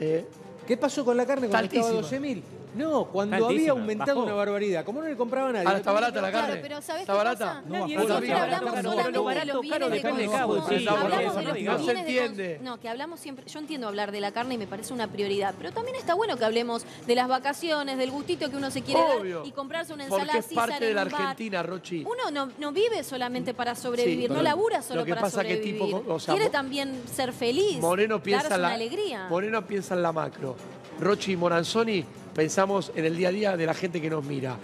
[0.67, 2.01] ¿Qué pasó con la carne cuando estaba a altísima.
[2.01, 2.43] 12 mil?
[2.75, 4.25] No, cuando había aumentado bajó.
[4.27, 4.85] una barbaridad.
[4.85, 5.65] Como no le compraba a nadie.
[5.67, 6.61] ahora está barata la Claro, carne.
[6.61, 7.45] pero ¿sabés ¿Está qué barata?
[7.45, 7.61] pasa?
[7.65, 10.29] No, que pero solamente de los bienes de consumo.
[10.29, 12.59] Hablamos de los no bienes se de entiende.
[12.61, 15.55] No, que hablamos siempre, yo entiendo hablar de la carne y me parece una prioridad,
[15.57, 19.01] pero también está bueno que hablemos de las vacaciones, del gustito que uno se quiere
[19.01, 19.39] Obvio.
[19.39, 21.01] dar y comprarse una ensalada Porque es parte de la.
[21.01, 22.03] Argentina, Rochi.
[22.05, 25.43] Uno no, no vive solamente para sobrevivir, Sí, no labura solo lo que para pasa
[25.43, 25.81] que sobrevivir.
[25.95, 29.27] tipo, o sea, Quiere también ser feliz, Moreno piensa darse la una alegría.
[29.29, 30.55] Moreno piensa en la macro.
[30.99, 32.03] Rochi y Moranzoni
[32.39, 34.55] pensamos en el día a día de la gente que nos mira.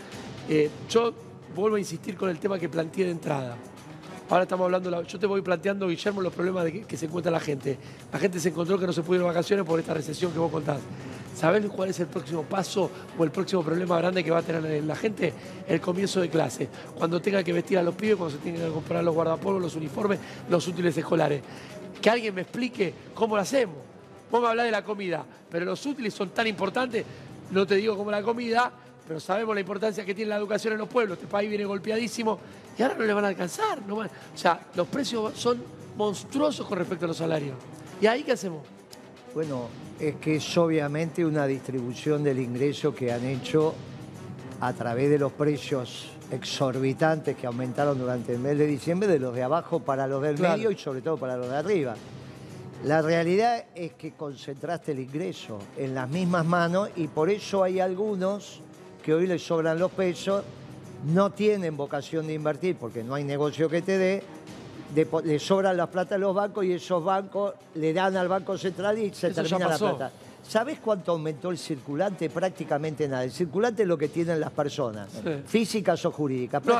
[0.47, 1.13] Eh, yo
[1.53, 3.57] vuelvo a insistir con el tema que planteé de entrada.
[4.30, 7.41] Ahora estamos hablando, la- yo te voy planteando, Guillermo, los problemas que se encuentra la
[7.41, 7.78] gente.
[8.13, 10.39] La gente se encontró que no se pudo ir de vacaciones por esta recesión que
[10.39, 10.80] vos contás.
[11.36, 14.82] ¿Sabés cuál es el próximo paso o el próximo problema grande que va a tener
[14.86, 15.34] la gente?
[15.67, 16.69] El comienzo de clase.
[16.97, 19.76] Cuando tenga que vestir a los pibes, cuando se tengan que comprar los guardapolvos, los
[19.76, 20.17] uniformes,
[20.49, 21.41] los útiles escolares.
[22.01, 23.76] Que alguien me explique cómo lo hacemos.
[24.32, 27.05] Vos me hablás de la comida, pero los útiles son tan importantes,
[27.52, 28.72] no te digo como la comida,
[29.08, 31.18] pero sabemos la importancia que tiene la educación en los pueblos.
[31.18, 32.39] Este país viene golpeadísimo
[32.78, 33.82] y ahora no le van a alcanzar.
[33.88, 35.62] no van- O sea, los precios son
[35.96, 37.56] monstruosos con respecto a los salarios.
[38.02, 38.64] ¿Y ahí qué hacemos?
[39.34, 39.68] Bueno,
[40.00, 43.74] es que es obviamente una distribución del ingreso que han hecho
[44.62, 49.36] a través de los precios exorbitantes que aumentaron durante el mes de diciembre de los
[49.36, 50.58] de abajo para los del Claro.
[50.58, 51.96] medio y sobre todo para los de arriba.
[52.86, 57.79] La realidad es que concentraste el ingreso en las mismas manos y por eso hay
[57.79, 58.61] algunos
[59.03, 60.43] que hoy les sobran los pesos,
[61.05, 64.23] no tienen vocación de invertir porque no hay negocio que te dé,
[65.23, 68.99] le sobran las plata a los bancos y esos bancos le dan al Banco Central
[68.99, 70.11] y se Eso termina la plata.
[70.47, 72.29] ¿Sabes cuánto aumentó el circulante?
[72.29, 73.23] Prácticamente nada.
[73.23, 75.41] El circulante es lo que tienen las personas, Sí.
[75.47, 76.63] físicas o jurídicas.
[76.63, 76.75] No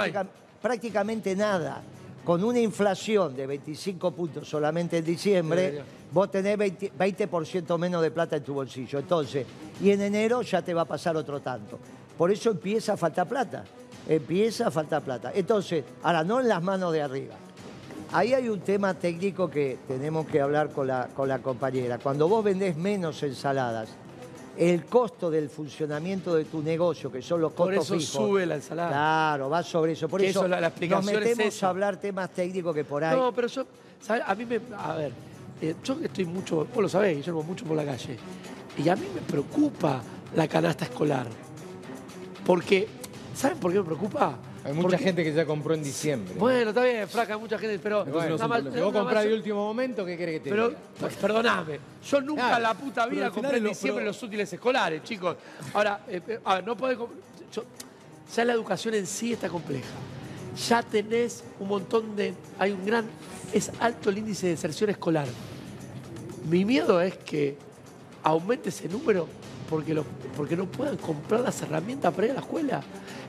[0.62, 1.82] prácticamente nada.
[2.26, 8.10] Con una inflación de 25 puntos solamente en diciembre, vos tenés 20%, 20% menos de
[8.10, 8.98] plata en tu bolsillo.
[8.98, 9.46] Entonces,
[9.80, 11.78] y en enero ya te va a pasar otro tanto.
[12.18, 13.64] Por eso empieza a faltar plata.
[14.10, 15.32] Empieza a faltar plata.
[15.36, 17.36] Entonces, ahora no en las manos de arriba.
[18.12, 22.00] Ahí hay un tema técnico que tenemos que hablar con la, con la compañera.
[22.00, 23.90] Cuando vos vendés menos ensaladas,
[24.58, 28.28] el costo del funcionamiento de tu negocio, que son los Por costos eso fijos.
[28.30, 28.90] sube la ensalada.
[28.90, 30.08] Claro, va sobre eso.
[30.08, 33.04] Por Que eso, eso, la- la explicación nos metemos a hablar temas técnicos que por
[33.04, 33.16] ahí.
[33.16, 33.66] No, pero yo,
[34.02, 34.24] ¿sabes?
[34.26, 34.60] A mí me.
[34.78, 35.12] A ver,
[35.62, 38.18] eh, yo estoy mucho, vos lo sabés, Guillermo, mucho por la calle.
[38.78, 40.02] Y a mí me preocupa
[40.36, 41.28] la canasta escolar.
[42.46, 42.88] Porque,
[43.36, 44.38] ¿saben por qué me preocupa?
[44.66, 46.34] Hay mucha Porque- gente que ya compró en diciembre.
[46.40, 48.04] Bueno, está bien, fraca, mucha gente, pero.
[48.04, 48.64] Bueno, nada más-
[49.24, 50.80] de último momento, ¿qué querés que te Pero, diga?
[51.00, 54.24] pues, perdoname, yo nunca Claro, en la puta vida compré en lo- diciembre pero- los
[54.24, 55.38] útiles escolares, chicos.
[55.72, 56.98] Ahora, eh, eh, a ver, no podés...
[57.54, 57.64] yo-
[58.36, 59.86] ya la educación en sí está compleja.
[60.68, 62.34] Ya tenés un montón de...
[62.58, 63.06] Hay un gran...
[63.54, 65.28] Es alto el índice de deserción escolar.
[66.50, 67.56] Mi miedo es que
[68.24, 69.28] aumente ese número
[69.70, 70.06] porque, lo-
[70.36, 72.82] porque no puedan comprar las herramientas para ir a la escuela.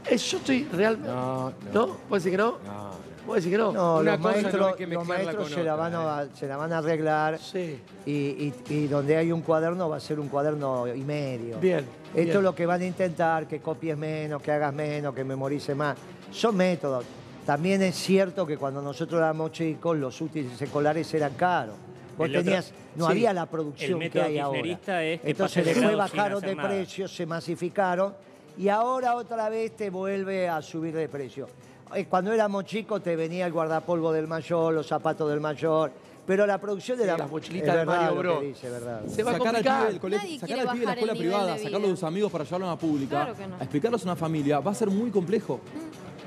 [0.08, 1.08] Es- yo estoy realmente...
[1.08, 1.86] No, ¿No?
[2.08, 2.52] ¿Puedes decir que no?
[2.64, 2.90] No,
[3.26, 3.72] ¿Puedes decir que no?
[3.72, 6.56] No, Una los cosa no maestros, que los maestros se, la van a, se la
[6.56, 7.80] van a arreglar Sí.
[8.06, 11.58] y, y- y donde hay un cuaderno va a ser un cuaderno y medio.
[11.58, 11.80] Bien.
[11.80, 12.28] Esto bien.
[12.36, 15.96] es lo que van a intentar, que copies menos, que hagas menos, que memorices más.
[16.30, 17.04] Son métodos.
[17.44, 21.74] También es cierto que cuando nosotros éramos chicos, los útiles escolares eran caros.
[22.16, 24.58] Vos El otro- tenías, no sí, había la el producción que método hay ahora.
[24.70, 26.68] es que Entonces después bajaron de nada.
[26.68, 28.14] precios, se masificaron
[28.58, 31.46] y ahora otra vez te vuelve a subir de precio.
[31.94, 35.92] Eh, Cuando éramos chicos te venía el guardapolvo del mayor, los zapatos del mayor,
[36.26, 38.42] pero la producción de Sí, la las mochilitas de verdad Mario que Bros.
[38.42, 39.02] dice, verdad.
[39.06, 39.86] Se va a sacar al complicar.
[39.92, 42.02] pibe del Nadie sacar al pibe de la el escuela privada, de sacarlo de sus
[42.04, 43.54] amigos para llevarlo a una pública, Claro que no.
[43.54, 45.60] a explicarlos a una familia, va a ser muy complejo.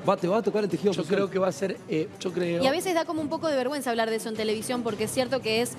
[0.07, 1.15] Va, te va a tocar el tejido Yo social.
[1.17, 1.77] creo que va a ser...
[1.89, 2.63] eh, yo creo...
[2.63, 5.03] Y a veces da como un poco de vergüenza hablar de eso en televisión porque
[5.05, 5.73] es cierto que es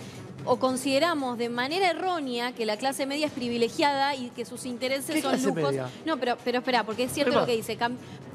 [0.45, 5.14] o consideramos de manera errónea que la clase media es privilegiada y que sus intereses
[5.14, 5.62] ¿Qué son clase lujos.
[5.62, 5.91] media?
[6.05, 7.78] No, pero, pero espera, porque es cierto lo que dice.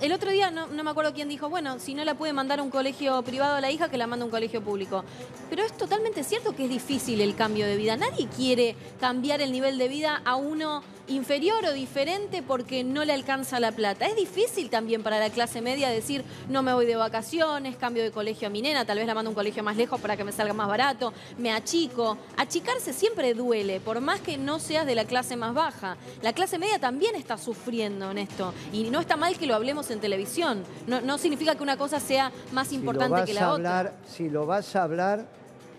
[0.01, 2.60] El otro día no, no me acuerdo quién dijo, bueno, si no la puede mandar
[2.60, 5.03] a un colegio privado a la hija, que la manda a un colegio público.
[5.49, 7.95] Pero es totalmente cierto que es difícil el cambio de vida.
[7.95, 13.14] Nadie quiere cambiar el nivel de vida a uno inferior o diferente porque no le
[13.14, 14.06] alcanza la plata.
[14.06, 18.12] Es difícil también para la clase media decir, no me voy de vacaciones, cambio de
[18.12, 20.24] colegio a mi nena, tal vez la mando a un colegio más lejos para que
[20.24, 21.95] me salga más barato, me achico.
[22.38, 25.98] Achicarse siempre duele, por más que no seas de la clase más baja.
[26.22, 28.54] La clase media también está sufriendo en esto.
[28.74, 30.64] Y no está mal que lo hablemos en televisión.
[30.88, 34.08] No, no significa que una cosa sea más importante que la hablar, otra.
[34.10, 35.26] Si lo vas a hablar,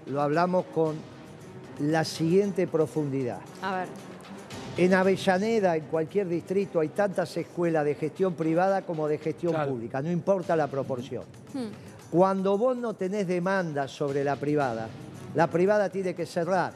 [0.06, 0.96] lo hablamos con
[1.80, 3.40] la siguiente profundidad.
[3.62, 3.88] A ver.
[4.78, 9.70] En Avellaneda, en cualquier distrito, hay tantas escuelas de gestión privada como de gestión Claro.
[9.72, 11.24] pública, no importa la proporción.
[11.54, 11.68] Hmm.
[12.10, 14.88] Cuando vos no tenés demanda sobre la privada,
[15.36, 16.72] la privada tiene que cerrar.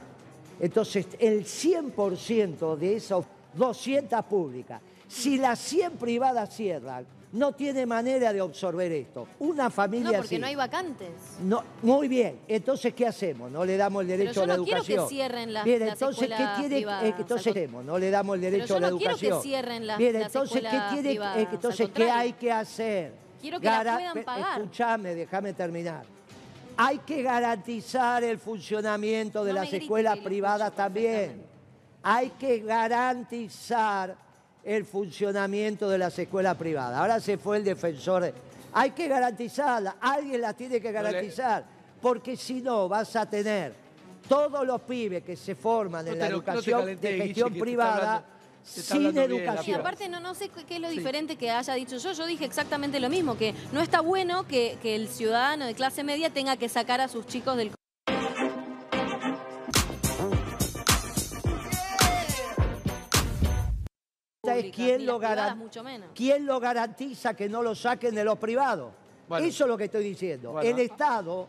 [0.61, 8.32] Entonces, el 100% de esas 200 públicas, si las 100 privadas cierran, no tiene manera
[8.32, 9.26] de absorber esto.
[9.38, 10.38] Una No, familia porque así.
[10.38, 11.08] no hay vacantes.
[11.42, 12.40] No, muy bien.
[12.48, 13.50] Entonces, ¿qué hacemos?
[13.52, 15.92] No le damos el derecho yo a la no quiero que cierren las- bien, las
[15.92, 16.76] entonces, ¿qué tiene?
[16.76, 17.84] privadas, eh, entonces, al ¿qué hacemos?
[17.84, 20.26] No le damos el derecho yo a la no quiero que cierren las- bien, las
[20.26, 21.08] entonces, ¿qué tiene?
[21.11, 23.12] privadas, eh, al entonces, ¿qué hay que hacer?
[23.40, 24.61] Quiero que la Gara- puedan pagar.
[24.61, 26.04] Escuchame, déjame terminar.
[26.76, 31.42] Hay que garantizar el funcionamiento de No las escuelas privadas también.
[32.02, 34.16] Hay que garantizar
[34.64, 36.98] el funcionamiento de las escuelas privadas.
[36.98, 38.22] Ahora se fue el defensor.
[38.22, 38.34] de-
[38.72, 39.96] Hay que garantizarla.
[40.00, 41.64] Alguien la tiene que garantizar.
[42.00, 43.74] Porque si no, vas a tener
[44.28, 47.18] todos los pibes que se forman No en la lo- no te educación calenté, de
[47.26, 48.24] gestión privada
[48.64, 49.80] sin la Y educación.
[49.80, 50.98] aparte no, no sé qué es lo Sí.
[50.98, 52.12] diferente que haya dicho yo.
[52.12, 56.04] Yo dije exactamente lo mismo, que no está bueno que, que el ciudadano de clase
[56.04, 57.70] media tenga que sacar a sus chicos del
[64.42, 66.11] es quién lo, privadas mucho menos.
[66.14, 68.92] quién lo garantiza que no lo saquen de los privados.
[69.28, 69.46] Bueno.
[69.46, 70.52] Eso es lo que estoy diciendo.
[70.52, 70.68] Bueno.
[70.68, 71.46] El Estado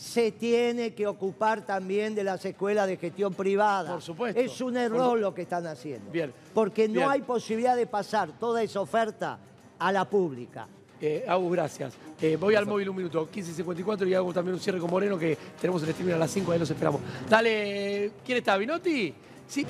[0.00, 3.92] se tiene que ocupar también de las escuelas de gestión privada.
[3.92, 4.40] Por supuesto.
[4.40, 6.10] Es un error lo que están haciendo.
[6.10, 6.32] Bien.
[6.54, 7.10] Porque no Bien.
[7.10, 9.38] hay posibilidad de pasar toda esa oferta
[9.78, 10.66] a la pública.
[11.02, 11.92] Eh, Agus, gracias.
[12.18, 15.36] Eh, voy al móvil un minuto, 15.54 y hago también un cierre con Moreno que
[15.60, 17.02] tenemos el streaming a las 5, ahí los esperamos.
[17.28, 18.56] Dale, ¿quién está?
[18.56, 19.12] ¿Vinotti?
[19.46, 19.66] Sí.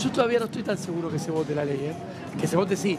[0.00, 1.94] Yo todavía no estoy tan seguro que se vote la ley, ¿eh?
[2.40, 2.98] Que se vote sí.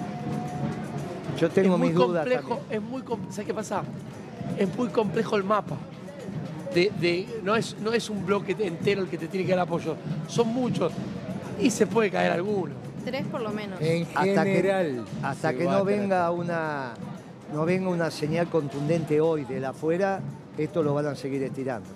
[1.37, 2.81] Yo tengo es muy mis dudas complejo, también.
[2.83, 3.83] es muy com- ¿Sabes qué pasa?
[4.57, 5.75] Es muy complejo el mapa.
[6.77, 9.61] De, de- no, es, no es un bloque entero el que te tiene que dar
[9.61, 9.95] apoyo.
[10.27, 10.93] Son muchos.
[11.59, 12.75] Y se puede caer alguno.
[13.03, 13.81] Tres por lo menos.
[13.81, 15.01] En Hasta que-.
[15.23, 16.93] Hasta que no venga una
[17.51, 20.19] no venga una señal contundente hoy de la afuera,
[20.55, 21.89] esto lo van a seguir estirando.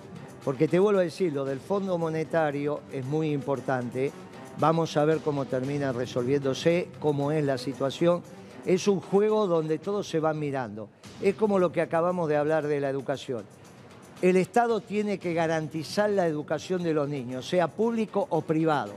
[0.44, 4.10] Porque te vuelvo a decir, lo del Fondo Monetario es muy importante.
[4.58, 8.20] Vamos a ver cómo termina resolviéndose, cómo es la situación.
[8.66, 10.88] Es un juego donde todos se van mirando.
[11.22, 13.44] Es como lo que acabamos de hablar de la educación.
[14.22, 18.92] El Estado tiene que garantizar la educación de los niños, sea público o privado.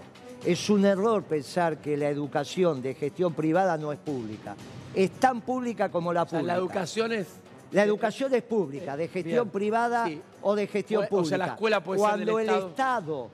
[0.46, 4.56] Es un error pensar que la educación de gestión privada no es pública.
[4.94, 6.54] Es tan pública como la O sea, pública.
[6.54, 7.28] la educación es...
[7.72, 10.22] La educación es pública, de gestión Bien, privada sí.
[10.44, 11.30] o de gestión O- o pública.
[11.30, 12.70] sea, la escuela puede ser Cuando del el Estado.
[12.70, 13.30] Estado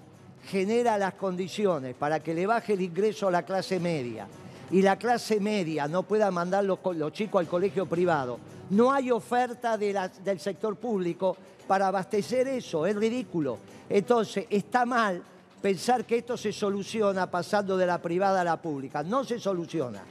[0.45, 4.27] genera las condiciones para que le baje el ingreso a la clase media
[4.71, 8.39] y la clase media no pueda mandar los, co- los chicos al colegio privado,
[8.69, 11.35] no hay oferta de la- del sector público
[11.71, 13.57] para abastecer eso, es ridículo.
[13.87, 15.23] Entonces, está mal
[15.61, 19.03] pensar que esto se soluciona pasando de la privada a la pública.
[19.03, 20.03] No se soluciona.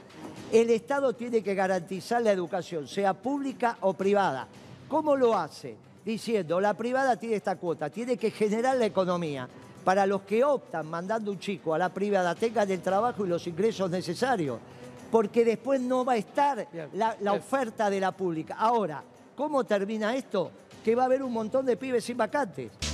[0.51, 4.47] El Estado tiene que garantizar la educación, sea pública o privada.
[4.87, 5.75] ¿Cómo lo hace?
[6.03, 9.47] Diciendo, la privada tiene esta cuota, tiene que generar la economía
[9.85, 13.45] para los que optan mandando un chico a la privada tengan el trabajo y los
[13.45, 14.57] ingresos necesarios,
[15.11, 18.55] porque después no va a estar la, la oferta de la pública.
[18.57, 19.03] Ahora,
[19.35, 20.49] ¿cómo termina esto?
[20.83, 22.90] Que va a haber un montón de pibes sin vacantes.